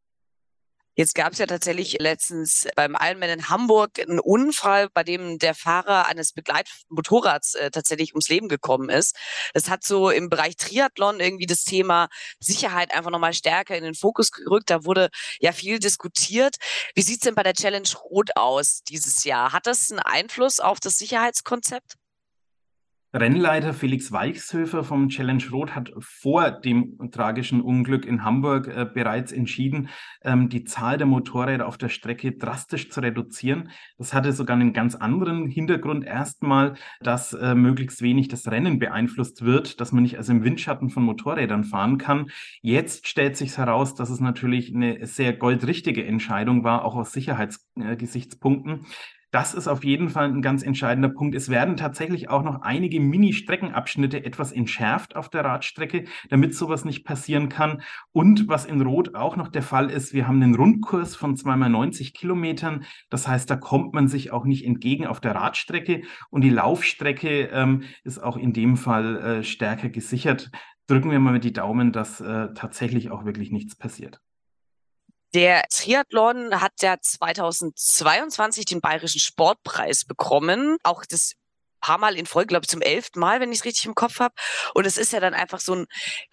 Jetzt 0.96 1.14
gab 1.14 1.32
es 1.32 1.38
ja 1.38 1.46
tatsächlich 1.46 1.96
letztens 1.98 2.68
beim 2.74 2.96
Ironman 3.00 3.30
in 3.30 3.48
Hamburg 3.48 3.98
einen 4.00 4.18
Unfall, 4.18 4.90
bei 4.92 5.02
dem 5.02 5.38
der 5.38 5.54
Fahrer 5.54 6.06
eines 6.08 6.32
Begleitmotorrads 6.32 7.54
äh, 7.54 7.70
tatsächlich 7.70 8.12
ums 8.12 8.28
Leben 8.28 8.48
gekommen 8.48 8.90
ist. 8.90 9.16
Das 9.54 9.70
hat 9.70 9.84
so 9.84 10.10
im 10.10 10.28
Bereich 10.28 10.56
Triathlon 10.56 11.20
irgendwie 11.20 11.46
das 11.46 11.64
Thema 11.64 12.08
Sicherheit 12.40 12.92
einfach 12.92 13.10
nochmal 13.10 13.34
stärker 13.34 13.76
in 13.76 13.84
den 13.84 13.94
Fokus 13.94 14.32
gerückt. 14.32 14.68
Da 14.68 14.84
wurde 14.84 15.10
ja 15.40 15.52
viel 15.52 15.78
diskutiert. 15.78 16.56
Wie 16.94 17.02
sieht 17.02 17.16
es 17.16 17.20
denn 17.20 17.34
bei 17.34 17.44
der 17.44 17.54
Challenge 17.54 17.88
Rot 18.10 18.36
aus 18.36 18.82
dieses 18.82 19.24
Jahr? 19.24 19.52
Hat 19.52 19.66
das 19.66 19.90
einen 19.90 20.00
Einfluss 20.00 20.60
auf 20.60 20.80
das 20.80 20.98
Sicherheitskonzept? 20.98 21.99
Rennleiter 23.12 23.74
Felix 23.74 24.12
Weichshöfer 24.12 24.84
vom 24.84 25.08
Challenge 25.08 25.42
Rot 25.50 25.74
hat 25.74 25.92
vor 25.98 26.52
dem 26.52 27.10
tragischen 27.10 27.60
Unglück 27.60 28.06
in 28.06 28.24
Hamburg 28.24 28.68
äh, 28.68 28.86
bereits 28.86 29.32
entschieden, 29.32 29.88
ähm, 30.22 30.48
die 30.48 30.62
Zahl 30.62 30.96
der 30.96 31.08
Motorräder 31.08 31.66
auf 31.66 31.76
der 31.76 31.88
Strecke 31.88 32.30
drastisch 32.30 32.88
zu 32.88 33.00
reduzieren. 33.00 33.70
Das 33.98 34.14
hatte 34.14 34.32
sogar 34.32 34.56
einen 34.56 34.72
ganz 34.72 34.94
anderen 34.94 35.48
Hintergrund. 35.48 36.04
Erstmal, 36.04 36.74
dass 37.00 37.32
äh, 37.32 37.56
möglichst 37.56 38.00
wenig 38.00 38.28
das 38.28 38.48
Rennen 38.48 38.78
beeinflusst 38.78 39.44
wird, 39.44 39.80
dass 39.80 39.90
man 39.90 40.04
nicht 40.04 40.16
also 40.16 40.32
im 40.32 40.44
Windschatten 40.44 40.88
von 40.90 41.02
Motorrädern 41.02 41.64
fahren 41.64 41.98
kann. 41.98 42.30
Jetzt 42.62 43.08
stellt 43.08 43.36
sich 43.36 43.58
heraus, 43.58 43.96
dass 43.96 44.10
es 44.10 44.20
natürlich 44.20 44.72
eine 44.72 45.04
sehr 45.06 45.32
goldrichtige 45.32 46.06
Entscheidung 46.06 46.62
war, 46.62 46.84
auch 46.84 46.94
aus 46.94 47.10
Sicherheitsgesichtspunkten. 47.10 48.86
Das 49.30 49.54
ist 49.54 49.68
auf 49.68 49.84
jeden 49.84 50.08
Fall 50.08 50.26
ein 50.26 50.42
ganz 50.42 50.64
entscheidender 50.64 51.08
Punkt. 51.08 51.36
Es 51.36 51.48
werden 51.48 51.76
tatsächlich 51.76 52.28
auch 52.28 52.42
noch 52.42 52.62
einige 52.62 52.98
Mini-Streckenabschnitte 52.98 54.24
etwas 54.24 54.50
entschärft 54.50 55.14
auf 55.14 55.28
der 55.28 55.44
Radstrecke, 55.44 56.04
damit 56.30 56.54
sowas 56.54 56.84
nicht 56.84 57.04
passieren 57.04 57.48
kann. 57.48 57.82
Und 58.10 58.48
was 58.48 58.64
in 58.64 58.80
Rot 58.80 59.14
auch 59.14 59.36
noch 59.36 59.46
der 59.46 59.62
Fall 59.62 59.88
ist, 59.88 60.14
wir 60.14 60.26
haben 60.26 60.42
einen 60.42 60.56
Rundkurs 60.56 61.14
von 61.14 61.36
zweimal 61.36 61.70
90 61.70 62.12
Kilometern. 62.12 62.84
Das 63.08 63.28
heißt, 63.28 63.48
da 63.48 63.54
kommt 63.54 63.94
man 63.94 64.08
sich 64.08 64.32
auch 64.32 64.44
nicht 64.44 64.66
entgegen 64.66 65.06
auf 65.06 65.20
der 65.20 65.36
Radstrecke. 65.36 66.02
Und 66.30 66.42
die 66.42 66.50
Laufstrecke 66.50 67.50
ähm, 67.52 67.84
ist 68.02 68.20
auch 68.20 68.36
in 68.36 68.52
dem 68.52 68.76
Fall 68.76 69.16
äh, 69.16 69.42
stärker 69.44 69.90
gesichert. 69.90 70.50
Drücken 70.88 71.12
wir 71.12 71.20
mal 71.20 71.38
die 71.38 71.52
Daumen, 71.52 71.92
dass 71.92 72.20
äh, 72.20 72.48
tatsächlich 72.54 73.12
auch 73.12 73.24
wirklich 73.24 73.52
nichts 73.52 73.76
passiert. 73.76 74.20
Der 75.34 75.62
Triathlon 75.70 76.60
hat 76.60 76.72
ja 76.82 76.96
2022 77.00 78.64
den 78.64 78.80
Bayerischen 78.80 79.20
Sportpreis 79.20 80.04
bekommen. 80.04 80.76
Auch 80.82 81.04
das 81.08 81.34
paar 81.80 81.98
Mal 81.98 82.16
in 82.16 82.26
Folge, 82.26 82.48
glaube 82.48 82.64
ich, 82.64 82.68
zum 82.68 82.82
elften 82.82 83.20
Mal, 83.20 83.40
wenn 83.40 83.52
ich 83.52 83.60
es 83.60 83.64
richtig 83.64 83.86
im 83.86 83.94
Kopf 83.94 84.20
habe. 84.20 84.34
Und 84.74 84.86
es 84.86 84.98
ist 84.98 85.12
ja 85.12 85.20
dann 85.20 85.34
einfach 85.34 85.60
so 85.60 85.74
ein 85.74 85.86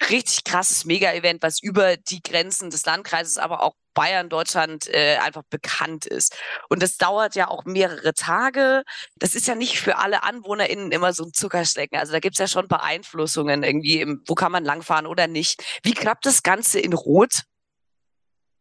richtig 0.09 0.43
krasses 0.43 0.85
Mega-Event, 0.85 1.41
was 1.41 1.61
über 1.61 1.97
die 1.97 2.21
Grenzen 2.21 2.69
des 2.69 2.85
Landkreises, 2.85 3.37
aber 3.37 3.63
auch 3.63 3.73
Bayern, 3.93 4.29
Deutschland 4.29 4.87
äh, 4.93 5.17
einfach 5.17 5.43
bekannt 5.49 6.05
ist. 6.05 6.35
Und 6.69 6.83
das 6.83 6.97
dauert 6.97 7.35
ja 7.35 7.47
auch 7.47 7.65
mehrere 7.65 8.13
Tage. 8.13 8.83
Das 9.15 9.33
ist 9.33 9.47
ja 9.47 9.55
nicht 9.55 9.79
für 9.79 9.97
alle 9.97 10.23
AnwohnerInnen 10.23 10.91
immer 10.91 11.13
so 11.13 11.23
ein 11.23 11.33
Zuckerschlecken. 11.33 11.97
Also 11.97 12.11
da 12.11 12.19
gibt 12.19 12.35
es 12.35 12.39
ja 12.39 12.47
schon 12.47 12.67
Beeinflussungen 12.67 13.63
irgendwie, 13.63 14.01
im, 14.01 14.21
wo 14.27 14.35
kann 14.35 14.51
man 14.51 14.65
langfahren 14.65 15.07
oder 15.07 15.27
nicht. 15.27 15.63
Wie 15.81 15.93
klappt 15.93 16.25
das 16.27 16.43
Ganze 16.43 16.79
in 16.79 16.93
Rot? 16.93 17.43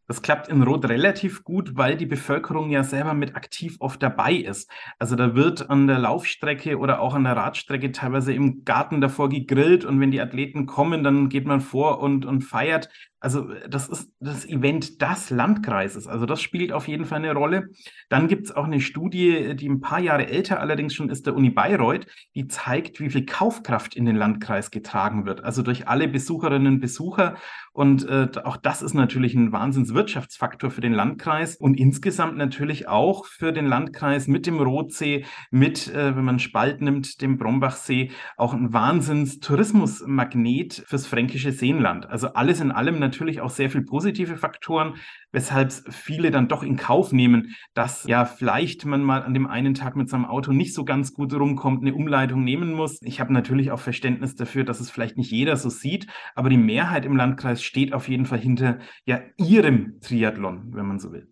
Das 0.07 0.21
klappt 0.21 0.47
in 0.47 0.63
Rot 0.63 0.87
relativ 0.87 1.43
gut, 1.43 1.75
weil 1.75 1.97
die 1.97 2.05
Bevölkerung 2.05 2.69
ja 2.69 2.83
selber 2.83 3.13
mit 3.13 3.35
aktiv 3.35 3.75
oft 3.79 4.01
dabei 4.01 4.35
ist. 4.35 4.71
Also 4.99 5.17
da 5.17 5.35
wird 5.35 5.69
an 5.69 5.87
der 5.87 5.99
Laufstrecke 5.99 6.77
oder 6.77 7.01
auch 7.01 7.13
an 7.13 7.25
der 7.25 7.35
Radstrecke 7.35 7.91
teilweise 7.91 8.33
im 8.33 8.63
Garten 8.63 9.01
davor 9.01 9.27
gegrillt 9.27 9.83
und 9.83 9.99
wenn 9.99 10.11
die 10.11 10.21
Athleten 10.21 10.65
kommen, 10.65 11.03
dann 11.03 11.27
geht 11.27 11.45
man 11.45 11.59
vor 11.59 11.99
und, 11.99 12.25
und 12.25 12.41
feiert. 12.41 12.89
Also 13.19 13.47
das 13.67 13.89
ist 13.89 14.11
das 14.19 14.45
Event 14.45 15.01
des 15.01 15.31
Landkreises. 15.31 16.05
Also 16.07 16.27
das 16.27 16.41
spielt 16.41 16.71
auf 16.71 16.87
jeden 16.87 17.05
Fall 17.05 17.17
eine 17.19 17.33
Rolle. 17.33 17.69
Dann 18.09 18.27
gibt 18.27 18.45
es 18.45 18.55
auch 18.55 18.65
eine 18.65 18.79
Studie, 18.79 19.55
die 19.55 19.67
ein 19.67 19.81
paar 19.81 19.99
Jahre 19.99 20.27
älter 20.27 20.59
allerdings 20.59 20.93
schon 20.93 21.09
ist, 21.09 21.25
der 21.25 21.35
Uni 21.35 21.49
Bayreuth, 21.49 22.05
die 22.35 22.47
zeigt, 22.47 22.99
wie 22.99 23.09
viel 23.09 23.25
Kaufkraft 23.25 23.95
in 23.95 24.05
den 24.05 24.15
Landkreis 24.15 24.69
getragen 24.69 25.25
wird. 25.25 25.43
Also 25.43 25.63
durch 25.63 25.87
alle 25.87 26.07
Besucherinnen 26.07 26.73
und 26.73 26.79
Besucher. 26.79 27.37
Und 27.73 28.07
äh, 28.07 28.27
auch 28.43 28.57
das 28.57 28.81
ist 28.81 28.93
natürlich 28.93 29.35
ein 29.35 29.51
Wahnsinnswirtschaftsfaktor 29.51 30.71
für 30.71 30.81
den 30.81 30.93
Landkreis 30.93 31.55
und 31.55 31.79
insgesamt 31.79 32.37
natürlich 32.37 32.87
auch 32.87 33.25
für 33.25 33.51
den 33.51 33.67
Landkreis 33.67 34.27
mit 34.27 34.47
dem 34.47 34.59
Rotsee, 34.59 35.25
mit, 35.51 35.87
äh, 35.87 36.15
wenn 36.15 36.25
man 36.25 36.39
Spalt 36.39 36.81
nimmt, 36.81 37.21
dem 37.21 37.37
Brombachsee, 37.37 38.09
auch 38.35 38.53
ein 38.53 38.73
Wahnsinns-Tourismusmagnet 38.73 40.83
fürs 40.87 41.05
fränkische 41.05 41.51
Seenland. 41.51 42.09
Also 42.09 42.33
alles 42.33 42.61
in 42.61 42.71
allem 42.71 42.97
natürlich 43.07 43.41
auch 43.41 43.49
sehr 43.49 43.69
viel 43.69 43.83
positive 43.83 44.37
Faktoren, 44.37 44.95
weshalb 45.31 45.73
viele 45.89 46.31
dann 46.31 46.47
doch 46.47 46.63
in 46.63 46.77
Kauf 46.77 47.11
nehmen, 47.11 47.55
dass 47.73 48.03
ja 48.05 48.25
vielleicht 48.25 48.85
man 48.85 49.01
mal 49.03 49.23
an 49.23 49.33
dem 49.33 49.47
einen 49.47 49.73
Tag 49.73 49.95
mit 49.95 50.09
seinem 50.09 50.25
Auto 50.25 50.51
nicht 50.51 50.73
so 50.73 50.85
ganz 50.85 51.13
gut 51.13 51.33
rumkommt, 51.33 51.81
eine 51.81 51.93
Umleitung 51.93 52.43
nehmen 52.43 52.73
muss. 52.73 52.99
Ich 53.01 53.19
habe 53.19 53.33
natürlich 53.33 53.71
auch 53.71 53.79
Verständnis 53.79 54.35
dafür, 54.35 54.63
dass 54.63 54.79
es 54.79 54.91
vielleicht 54.91 55.17
nicht 55.17 55.31
jeder 55.31 55.57
so 55.57 55.69
sieht, 55.69 56.07
aber 56.35 56.49
die 56.49 56.57
Mehrheit 56.57 57.05
im 57.05 57.15
Landkreis 57.15 57.63
steht 57.63 57.93
auf 57.93 58.07
jeden 58.07 58.25
Fall 58.25 58.39
hinter 58.39 58.79
ja 59.05 59.21
ihrem 59.37 59.99
Triathlon, 60.01 60.73
wenn 60.73 60.85
man 60.85 60.99
so 60.99 61.11
will. 61.11 61.31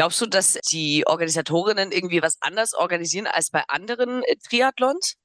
Glaubst 0.00 0.22
du, 0.22 0.26
dass 0.26 0.54
die 0.72 1.04
Organisatorinnen 1.06 1.92
irgendwie 1.92 2.22
was 2.22 2.38
anders 2.40 2.72
organisieren 2.72 3.26
als 3.26 3.50
bei 3.50 3.62
anderen 3.68 4.22
äh, 4.22 4.36
Triathlons? 4.36 5.16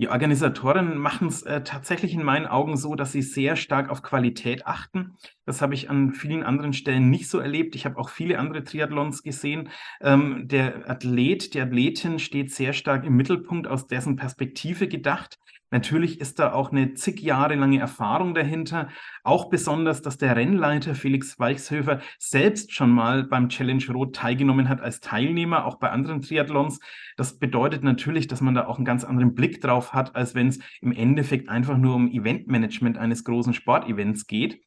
Die 0.00 0.08
Organisatoren 0.08 0.96
machen 0.96 1.28
es 1.28 1.42
äh, 1.42 1.62
tatsächlich 1.62 2.14
in 2.14 2.22
meinen 2.22 2.46
Augen 2.46 2.78
so, 2.78 2.94
dass 2.94 3.12
sie 3.12 3.20
sehr 3.20 3.54
stark 3.54 3.90
auf 3.90 4.00
Qualität 4.00 4.66
achten. 4.66 5.18
Das 5.44 5.60
habe 5.60 5.74
ich 5.74 5.90
an 5.90 6.12
vielen 6.12 6.42
anderen 6.42 6.72
Stellen 6.72 7.10
nicht 7.10 7.28
so 7.28 7.38
erlebt. 7.38 7.74
Ich 7.74 7.84
habe 7.84 7.98
auch 7.98 8.08
viele 8.08 8.38
andere 8.38 8.64
Triathlons 8.64 9.22
gesehen. 9.22 9.68
Ähm, 10.00 10.48
der 10.48 10.88
Athlet, 10.88 11.52
die 11.52 11.60
Athletin 11.60 12.18
steht 12.18 12.50
sehr 12.50 12.72
stark 12.72 13.04
im 13.04 13.14
Mittelpunkt, 13.14 13.66
aus 13.66 13.88
dessen 13.88 14.16
Perspektive 14.16 14.88
gedacht. 14.88 15.38
Natürlich 15.70 16.20
ist 16.20 16.38
da 16.38 16.52
auch 16.52 16.72
eine 16.72 16.94
zig 16.94 17.20
Jahre 17.20 17.54
lange 17.54 17.78
Erfahrung 17.78 18.34
dahinter. 18.34 18.88
Auch 19.22 19.50
besonders, 19.50 20.02
dass 20.02 20.18
der 20.18 20.34
Rennleiter 20.34 20.94
Felix 20.94 21.38
Weichshöfer 21.38 22.00
selbst 22.18 22.74
schon 22.74 22.90
mal 22.90 23.24
beim 23.24 23.48
Challenge 23.48 23.84
Rot 23.92 24.16
teilgenommen 24.16 24.68
hat 24.68 24.80
als 24.80 25.00
Teilnehmer, 25.00 25.64
auch 25.64 25.76
bei 25.76 25.90
anderen 25.90 26.22
Triathlons. 26.22 26.80
Das 27.16 27.38
bedeutet 27.38 27.84
natürlich, 27.84 28.26
dass 28.26 28.40
man 28.40 28.54
da 28.54 28.66
auch 28.66 28.76
einen 28.76 28.84
ganz 28.84 29.04
anderen 29.04 29.34
Blick 29.34 29.60
drauf 29.60 29.92
hat, 29.92 30.16
als 30.16 30.34
wenn 30.34 30.48
es 30.48 30.58
im 30.80 30.92
Endeffekt 30.92 31.48
einfach 31.48 31.78
nur 31.78 31.94
um 31.94 32.10
Eventmanagement 32.10 32.98
eines 32.98 33.24
großen 33.24 33.54
Sportevents 33.54 34.26
geht. 34.26 34.60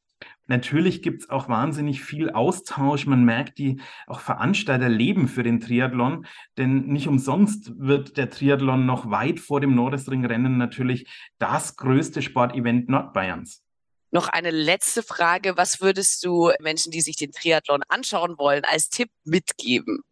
Natürlich 0.47 1.01
gibt 1.01 1.21
es 1.21 1.29
auch 1.29 1.47
wahnsinnig 1.47 2.03
viel 2.03 2.29
Austausch. 2.29 3.05
Man 3.05 3.23
merkt, 3.23 3.57
die 3.59 3.81
auch 4.07 4.19
Veranstalter 4.19 4.89
leben 4.89 5.27
für 5.27 5.43
den 5.43 5.61
Triathlon, 5.61 6.25
denn 6.57 6.87
nicht 6.87 7.07
umsonst 7.07 7.71
wird 7.77 8.17
der 8.17 8.29
Triathlon 8.29 8.85
noch 8.85 9.09
weit 9.09 9.39
vor 9.39 9.61
dem 9.61 9.73
Nordesring-Rennen 9.73 10.57
natürlich 10.57 11.07
das 11.39 11.77
größte 11.77 12.21
Sportevent 12.21 12.89
Nordbayerns. 12.89 13.63
Noch 14.11 14.27
eine 14.27 14.51
letzte 14.51 15.01
Frage. 15.01 15.57
Was 15.57 15.81
würdest 15.81 16.23
du 16.23 16.51
Menschen, 16.59 16.91
die 16.91 17.01
sich 17.01 17.15
den 17.15 17.31
Triathlon 17.31 17.81
anschauen 17.87 18.37
wollen, 18.37 18.63
als 18.63 18.89
Tipp 18.89 19.09
mitgeben? 19.23 20.03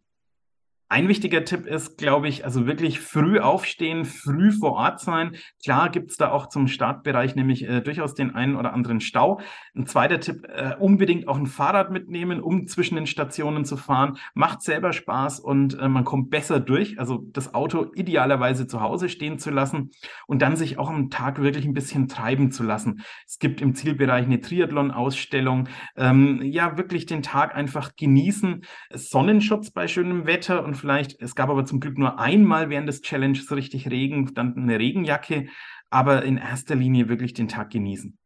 Ein 0.92 1.08
wichtiger 1.08 1.42
Tipp 1.46 1.64
ist, 1.64 1.96
glaube 1.96 2.28
ich, 2.28 2.44
also 2.44 2.66
wirklich 2.66 3.00
früh 3.00 3.38
aufstehen, 3.38 4.04
früh 4.04 4.52
vor 4.52 4.72
Ort 4.72 5.00
sein. 5.00 5.36
Klar 5.64 5.88
gibt 5.88 6.10
es 6.10 6.18
da 6.18 6.30
auch 6.30 6.50
zum 6.50 6.68
Startbereich 6.68 7.34
nämlich 7.34 7.66
äh, 7.66 7.80
durchaus 7.80 8.12
den 8.12 8.34
einen 8.34 8.56
oder 8.56 8.74
anderen 8.74 9.00
Stau. 9.00 9.40
Ein 9.74 9.86
zweiter 9.86 10.20
Tipp, 10.20 10.46
äh, 10.54 10.74
unbedingt 10.78 11.28
auch 11.28 11.38
ein 11.38 11.46
Fahrrad 11.46 11.90
mitnehmen, 11.90 12.42
um 12.42 12.66
zwischen 12.66 12.96
den 12.96 13.06
Stationen 13.06 13.64
zu 13.64 13.78
fahren. 13.78 14.18
Macht 14.34 14.60
selber 14.60 14.92
Spaß 14.92 15.40
und 15.40 15.78
äh, 15.78 15.88
man 15.88 16.04
kommt 16.04 16.28
besser 16.28 16.60
durch. 16.60 16.98
Also 16.98 17.24
das 17.32 17.54
Auto 17.54 17.90
idealerweise 17.94 18.66
zu 18.66 18.82
Hause 18.82 19.08
stehen 19.08 19.38
zu 19.38 19.50
lassen 19.50 19.92
und 20.26 20.42
dann 20.42 20.56
sich 20.56 20.78
auch 20.78 20.90
am 20.90 21.08
Tag 21.08 21.40
wirklich 21.40 21.64
ein 21.64 21.72
bisschen 21.72 22.06
treiben 22.06 22.50
zu 22.50 22.64
lassen. 22.64 23.00
Es 23.26 23.38
gibt 23.38 23.62
im 23.62 23.74
Zielbereich 23.74 24.26
eine 24.26 24.42
Triathlon-Ausstellung. 24.42 25.70
Ähm, 25.96 26.42
ja, 26.42 26.76
wirklich 26.76 27.06
den 27.06 27.22
Tag 27.22 27.54
einfach 27.54 27.92
genießen. 27.96 28.66
Sonnenschutz 28.92 29.70
bei 29.70 29.88
schönem 29.88 30.26
Wetter 30.26 30.62
und 30.62 30.81
vielleicht. 30.82 31.22
Es 31.22 31.34
gab 31.34 31.48
aber 31.48 31.64
zum 31.64 31.80
Glück 31.80 31.96
nur 31.96 32.18
einmal 32.18 32.68
während 32.68 32.88
des 32.88 33.00
Challenges 33.00 33.50
richtig 33.50 33.88
Regen, 33.88 34.34
dann 34.34 34.54
eine 34.56 34.78
Regenjacke, 34.78 35.46
aber 35.88 36.22
in 36.24 36.36
erster 36.36 36.74
Linie 36.74 37.08
wirklich 37.08 37.32
den 37.32 37.48
Tag 37.48 37.70
genießen. 37.70 38.18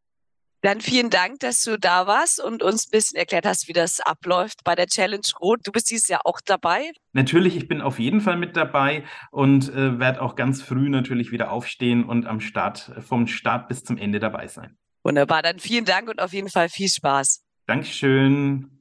Dann 0.61 0.81
vielen 0.81 1.11
Dank, 1.11 1.39
dass 1.39 1.63
du 1.63 1.77
da 1.77 2.07
warst 2.07 2.43
und 2.43 2.63
uns 2.63 2.87
ein 2.87 2.91
bisschen 2.91 3.17
erklärt 3.17 3.45
hast, 3.45 3.67
wie 3.67 3.73
das 3.73 3.99
abläuft 3.99 4.63
bei 4.63 4.73
der 4.73 4.87
Challenge 4.87 5.21
Rot. 5.39 5.59
Du 5.63 5.71
bist 5.71 5.89
dieses 5.91 6.07
Jahr 6.07 6.21
auch 6.25 6.41
dabei. 6.43 6.91
Natürlich, 7.13 7.55
ich 7.55 7.67
bin 7.67 7.79
auf 7.79 7.99
jeden 7.99 8.21
Fall 8.21 8.37
mit 8.37 8.57
dabei 8.57 9.03
und 9.29 9.69
äh, 9.69 9.99
werde 9.99 10.21
auch 10.21 10.35
ganz 10.35 10.63
früh 10.63 10.89
natürlich 10.89 11.31
wieder 11.31 11.51
aufstehen 11.51 12.03
und 12.03 12.25
am 12.25 12.41
Start, 12.41 12.91
vom 13.07 13.27
Start 13.27 13.67
bis 13.67 13.83
zum 13.83 13.97
Ende 13.97 14.19
dabei 14.19 14.47
sein. 14.47 14.75
Wunderbar, 15.03 15.43
dann 15.43 15.59
vielen 15.59 15.85
Dank 15.85 16.09
und 16.09 16.19
auf 16.19 16.33
jeden 16.33 16.49
Fall 16.49 16.69
viel 16.69 16.89
Spaß. 16.89 17.45
Dankeschön. 17.67 18.76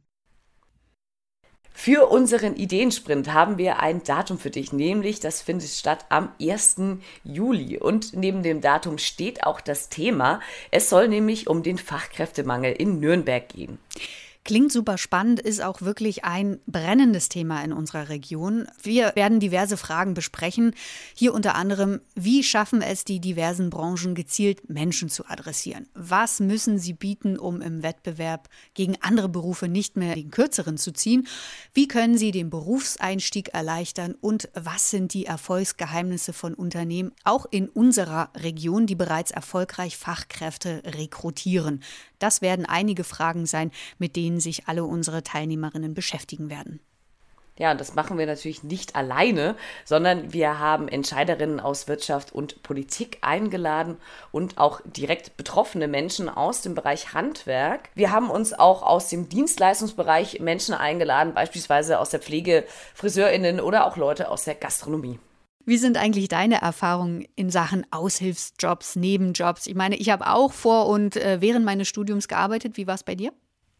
Für 1.79 2.07
unseren 2.11 2.57
Ideensprint 2.57 3.35
haben 3.35 3.59
wir 3.59 3.81
ein 3.81 4.03
Datum 4.03 4.39
für 4.39 4.49
dich, 4.49 4.73
nämlich 4.73 5.21
das 5.21 5.43
findet 5.43 5.69
statt 5.69 6.07
am 6.09 6.31
1. 6.41 6.77
Juli. 7.23 7.77
Und 7.77 8.15
neben 8.15 8.43
dem 8.43 8.63
Datum 8.63 8.97
steht 8.97 9.45
auch 9.45 9.61
das 9.61 9.91
Thema. 9.91 10.41
Es 10.71 10.89
soll 10.89 11.07
nämlich 11.07 11.49
um 11.49 11.63
den 11.63 11.77
Fachkräftemangel 11.77 12.73
in 12.73 12.99
Nürnberg 12.99 13.47
gehen. 13.51 13.79
Klingt 14.47 14.71
super 14.71 14.97
spannend, 14.97 15.41
ist 15.41 15.61
auch 15.61 15.83
wirklich 15.83 16.25
ein 16.25 16.61
brennendes 16.69 17.29
Thema 17.29 17.65
in 17.65 17.73
unserer 17.73 18.11
Region. 18.11 18.69
Wir 18.81 19.11
werden 19.17 19.41
diverse 19.41 19.77
Fragen 19.77 20.15
besprechen. 20.15 20.73
Hier 21.17 21.35
unter 21.35 21.57
anderem, 21.57 22.01
wie 22.15 22.45
schaffen 22.45 22.81
es 22.81 23.05
die 23.05 23.19
diversen 23.19 23.71
Branchen 23.71 24.15
gezielt 24.15 24.71
Menschen 24.71 25.09
zu 25.09 25.27
adressieren? 25.27 25.89
Was 25.95 26.39
müssen 26.39 26.79
sie 26.79 26.93
bieten, 26.93 27.41
um 27.41 27.61
im 27.61 27.83
Wettbewerb 27.83 28.49
gegen 28.75 28.95
andere 29.01 29.29
Berufe 29.29 29.67
nicht 29.67 29.97
mehr 29.97 30.15
den 30.15 30.31
kürzeren 30.31 30.79
zu 30.79 30.93
ziehen? 30.93 31.27
Wie 31.75 31.89
können 31.89 32.17
sie 32.17 32.31
den 32.31 32.49
Berufseinstieg 32.49 33.49
erleichtern? 33.53 34.15
Und 34.21 34.49
was 34.55 34.91
sind 34.91 35.13
die 35.13 35.27
Erfolgsgeheimnisse 35.27 36.33
von 36.33 36.55
Unternehmen, 36.55 37.11
auch 37.25 37.47
in 37.51 37.69
unserer 37.69 38.31
Region, 38.37 38.87
die 38.87 38.95
bereits 38.95 39.33
erfolgreich 39.33 39.97
Fachkräfte 39.97 40.83
rekrutieren? 40.85 41.83
Das 42.21 42.41
werden 42.41 42.65
einige 42.65 43.05
Fragen 43.05 43.45
sein, 43.45 43.71
mit 43.99 44.17
denen 44.17 44.36
sich 44.41 44.69
alle 44.69 44.85
unsere 44.85 45.23
Teilnehmerinnen 45.23 45.95
beschäftigen 45.95 46.51
werden. 46.51 46.81
Ja, 47.59 47.71
und 47.71 47.81
das 47.81 47.95
machen 47.95 48.19
wir 48.19 48.27
natürlich 48.27 48.63
nicht 48.65 48.97
alleine, 48.97 49.57
sondern 49.87 50.35
wir 50.35 50.59
haben 50.59 50.89
Entscheiderinnen 50.89 51.59
aus 51.59 51.89
Wirtschaft 51.89 52.33
und 52.33 52.63
Politik 52.63 53.19
eingeladen 53.23 53.97
und 54.31 54.59
auch 54.59 54.83
direkt 54.85 55.39
betroffene 55.39 55.89
Menschen 55.89 56.29
aus 56.29 56.61
dem 56.61 56.75
Bereich 56.75 57.15
Handwerk. 57.15 57.89
Wir 57.95 58.13
haben 58.13 58.29
uns 58.29 58.53
auch 58.53 58.83
aus 58.83 59.09
dem 59.09 59.31
Dienstleistungsbereich 59.31 60.41
Menschen 60.41 60.75
eingeladen, 60.75 61.33
beispielsweise 61.33 61.99
aus 61.99 62.11
der 62.11 62.21
Pflege, 62.21 62.65
Friseurinnen 62.95 63.61
oder 63.61 63.87
auch 63.87 63.97
Leute 63.97 64.31
aus 64.31 64.45
der 64.45 64.55
Gastronomie. 64.55 65.19
Wie 65.65 65.79
sind 65.79 65.97
eigentlich 65.97 66.29
deine 66.29 66.61
Erfahrungen 66.61 67.27
in 67.37 67.51
Sachen 67.51 67.87
Aushilfsjobs, 67.91 68.97
Nebenjobs? 68.97 69.67
Ich 69.67 69.75
meine, 69.75 69.97
ich 69.97 70.11
habe 70.11 70.29
auch 70.29 70.53
vor 70.53 70.87
und 70.87 71.17
äh, 71.17 71.41
während 71.41 71.65
meines 71.65 71.89
Studiums 71.89 72.29
gearbeitet. 72.29 72.77
Wie 72.77 72.87
war 72.87 72.95
es 72.95 73.03
bei 73.03 73.15
dir? 73.15 73.33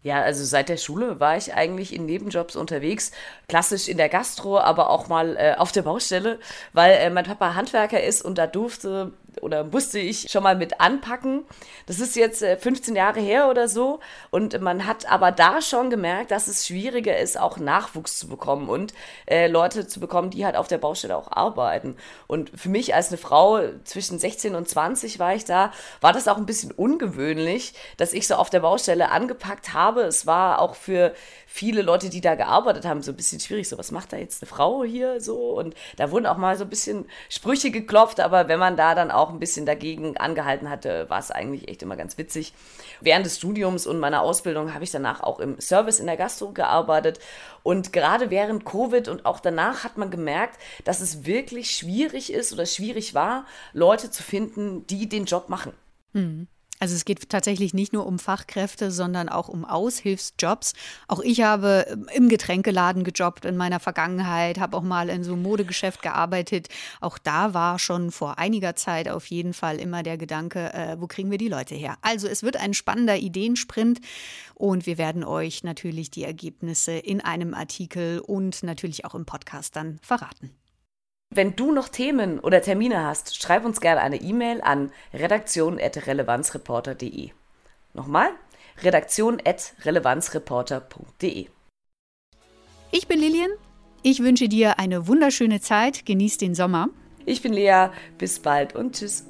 Ja, 0.07 0.23
also 0.23 0.45
seit 0.45 0.69
der 0.69 0.77
Schule 0.77 1.19
war 1.19 1.37
ich 1.37 1.55
eigentlich 1.55 1.93
in 1.93 2.07
Nebenjobs 2.07 2.55
unterwegs, 2.55 3.11
klassisch 3.49 3.89
in 3.89 3.97
der 3.97 4.09
Gastro, 4.09 4.61
aber 4.61 4.89
auch 4.89 5.09
mal 5.09 5.37
äh, 5.37 5.57
auf 5.59 5.73
der 5.73 5.83
Baustelle, 5.83 6.39
weil 6.73 6.93
äh, 6.93 7.11
mein 7.11 7.25
Papa 7.25 7.57
Handwerker 7.57 8.01
ist 8.01 8.23
und 8.23 8.39
da 8.39 8.47
durfte 8.47 9.11
oder 9.43 9.65
musste 9.65 9.99
ich 9.99 10.31
schon 10.31 10.43
mal 10.43 10.57
mit 10.57 10.81
anpacken. 10.81 11.45
Das 11.87 12.01
ist 12.01 12.17
jetzt 12.17 12.45
15 12.45 12.95
äh, 12.95 12.99
Jahre 12.99 13.21
her 13.21 13.49
oder 13.49 13.69
so. 13.69 14.01
Und 14.31 14.61
man 14.61 14.87
hat 14.87 15.11
aber 15.11 15.33
da 15.33 15.61
schon 15.63 15.91
gemerkt, 15.91 16.31
dass 16.31 16.49
es 16.49 16.67
schwieriger 16.67 17.19
ist, 17.19 17.39
auch 17.39 17.59
Nachwuchs 17.59 18.19
zu 18.19 18.29
bekommen 18.29 18.69
und 18.69 18.95
äh, 19.27 19.47
Leute 19.49 19.87
zu 19.87 20.01
bekommen, 20.01 20.31
die 20.31 20.45
halt 20.45 20.57
auf 20.57 20.69
der 20.69 20.79
Baustelle 20.79 21.17
auch 21.17 21.31
arbeiten. 21.31 21.97
Und 22.27 22.51
für 22.55 22.69
mich 22.69 22.95
als 22.95 23.09
eine 23.09 23.19
Frau 23.19 23.61
zwischen 23.85 24.19
16 24.19 24.55
und 24.55 24.69
20 24.69 25.19
war 25.19 25.35
ich 25.35 25.45
da, 25.45 25.73
war 26.01 26.13
das 26.13 26.29
auch 26.29 26.37
ein 26.37 26.47
bisschen 26.47 26.73
ungewöhnlich, 26.73 27.75
dass 27.97 28.13
ich 28.13 28.27
so 28.27 28.35
auf 28.35 28.51
der 28.51 28.61
Baustelle 28.61 29.11
angepackt 29.11 29.73
habe. 29.73 30.03
Es 30.03 30.27
war 30.27 30.61
auch 30.61 30.75
für 30.75 31.15
viele 31.57 31.81
Leute, 31.81 32.11
die 32.11 32.21
da 32.21 32.35
gearbeitet 32.35 32.85
haben, 32.85 33.03
so 33.03 33.13
ein 33.13 33.17
bisschen 33.17 33.41
schwierig. 33.41 33.67
So, 33.69 33.79
was 33.79 33.91
macht 33.91 34.13
da 34.13 34.19
jetzt 34.19 34.43
eine 34.43 34.49
Frau 34.49 34.85
hier 34.85 35.23
so? 35.23 35.59
Und 35.59 35.75
da 35.97 36.11
wurden 36.11 36.27
auch 36.27 36.37
mal 36.37 36.57
so 36.59 36.65
ein 36.65 36.71
bisschen 36.71 37.07
Sprüche 37.31 37.71
geklopft, 37.71 38.21
aber 38.21 38.49
wenn 38.49 38.59
man 38.59 38.77
da 38.77 38.95
dann 38.95 39.11
auch 39.11 39.31
ein 39.31 39.39
bisschen 39.39 39.65
dagegen 39.65 40.19
angehalten 40.19 40.69
hatte, 40.69 41.09
war 41.09 41.19
es 41.19 41.31
eigentlich 41.31 41.69
echt 41.69 41.83
immer 41.83 41.97
ganz 41.97 42.19
witzig. 42.19 42.53
Während 43.01 43.25
des 43.25 43.39
Studiums 43.39 43.87
und 43.87 43.99
meiner 43.99 44.21
Ausbildung 44.21 44.75
habe 44.75 44.85
ich 44.85 44.91
danach 44.91 45.23
auch 45.23 45.41
im 45.41 45.59
Service 45.59 45.99
in 45.99 46.07
der 46.07 46.19
Gastro 46.19 46.53
gearbeitet. 46.53 47.21
Und 47.63 47.93
gerade 47.93 48.31
während 48.31 48.67
Covid 48.67 49.09
und 49.09 49.25
auch 49.25 49.41
danach 49.41 49.83
hat 49.83 49.97
man 49.97 50.11
gemerkt, 50.11 50.61
dass 50.85 51.01
es 51.01 51.25
wirklich 51.25 51.71
schwierig 51.71 52.33
ist 52.33 52.53
oder 52.53 52.67
schwierig 52.67 53.15
war, 53.15 53.47
Leute 53.73 54.11
zu 54.11 54.23
finden, 54.23 54.87
die 54.87 55.09
den 55.09 55.25
Job 55.25 55.49
machen. 55.49 55.73
Mhm. 56.13 56.49
Also 56.79 56.95
es 56.95 57.05
geht 57.05 57.29
tatsächlich 57.31 57.73
nicht 57.75 57.93
nur 57.93 58.07
um 58.07 58.19
Fachkräfte, 58.19 58.91
sondern 58.91 59.29
auch 59.29 59.49
um 59.49 59.65
Aushilfsjobs. 59.65 60.75
Auch 61.09 61.21
ich 61.21 61.43
habe 61.43 61.87
ähm, 61.89 62.09
im 62.15 62.29
Getränkeladen 62.29 63.05
gejobbt 63.05 63.45
in 63.45 63.57
meiner 63.57 63.81
Vergangenheit, 63.81 64.59
habe 64.59 64.77
auch 64.77 64.83
mal 64.83 65.09
in 65.09 65.25
so 65.25 65.33
einem 65.33 65.43
Modegeschäft 65.43 66.03
gearbeitet. 66.03 66.69
Auch 67.01 67.19
da 67.19 67.55
war 67.55 67.79
schon 67.79 68.11
vor 68.11 68.39
einiger 68.39 68.77
Zeit 68.77 69.09
auf 69.09 69.27
jeden 69.27 69.55
Fall 69.55 69.77
immer 69.79 70.03
der 70.03 70.19
Gedanke, 70.19 70.73
äh, 70.75 70.97
wo 71.01 71.07
kriegen 71.07 71.31
wir 71.31 71.39
die 71.39 71.49
Leute 71.49 71.75
her? 71.75 71.97
Also 72.03 72.29
es 72.29 72.43
wird 72.43 72.57
ein 72.57 72.75
spannender 72.75 73.17
Ideensprint 73.17 74.01
und 74.55 74.87
wir 74.87 74.99
werden 74.99 75.25
euch 75.25 75.65
natürlich 75.65 76.11
die 76.11 76.25
Ergebnisse 76.25 76.93
in 76.93 77.21
einem 77.21 77.55
Artikel 77.55 78.21
und 78.21 78.63
natürlich 78.63 79.05
auch 79.05 79.15
im 79.15 79.25
Podcast 79.25 79.77
dann 79.77 79.99
verraten. 80.03 80.51
Wenn 81.35 81.57
du 81.57 81.73
noch 81.73 81.89
Themen 81.89 82.39
oder 82.39 82.63
Termine 82.63 83.05
hast, 83.05 83.35
schreib 83.37 83.65
uns 83.65 83.81
gerne 83.81 84.01
eine 84.01 84.21
E-Mail 84.21 84.61
an 84.63 84.93
redaktion.relevanzreporter.de. 85.13 87.31
Nochmal, 87.95 88.29
redaktion.relevanzreporter.de. 88.83 91.49
Ich 92.93 93.09
bin 93.09 93.19
Lilian. 93.19 93.51
Ich 94.03 94.23
wünsche 94.23 94.49
dir 94.49 94.79
eine 94.79 95.09
wunderschöne 95.09 95.61
Zeit. 95.61 96.07
Genieß 96.07 96.39
den 96.39 96.55
Sommer. 96.55 96.87
Ich 97.25 97.43
bin 97.43 97.53
Lea. 97.53 97.89
Bis 98.19 98.39
bald 98.39 98.77
und 98.77 98.95
tschüss. 98.95 99.27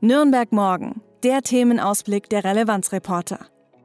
Nürnberg 0.00 0.50
morgen. 0.52 1.02
Der 1.22 1.42
Themenausblick 1.42 2.30
der 2.30 2.44
Relevanzreporter. 2.44 3.40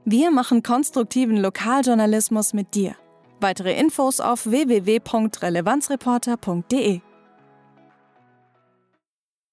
Wir 0.06 0.32
machen 0.32 0.64
konstruktiven 0.64 1.36
Lokaljournalismus 1.38 2.54
mit 2.54 2.76
dir. 2.76 2.96
Weitere 3.42 3.78
Infos 3.78 4.22
auf 4.22 4.46
www.relevanzreporter.de. 4.46 7.02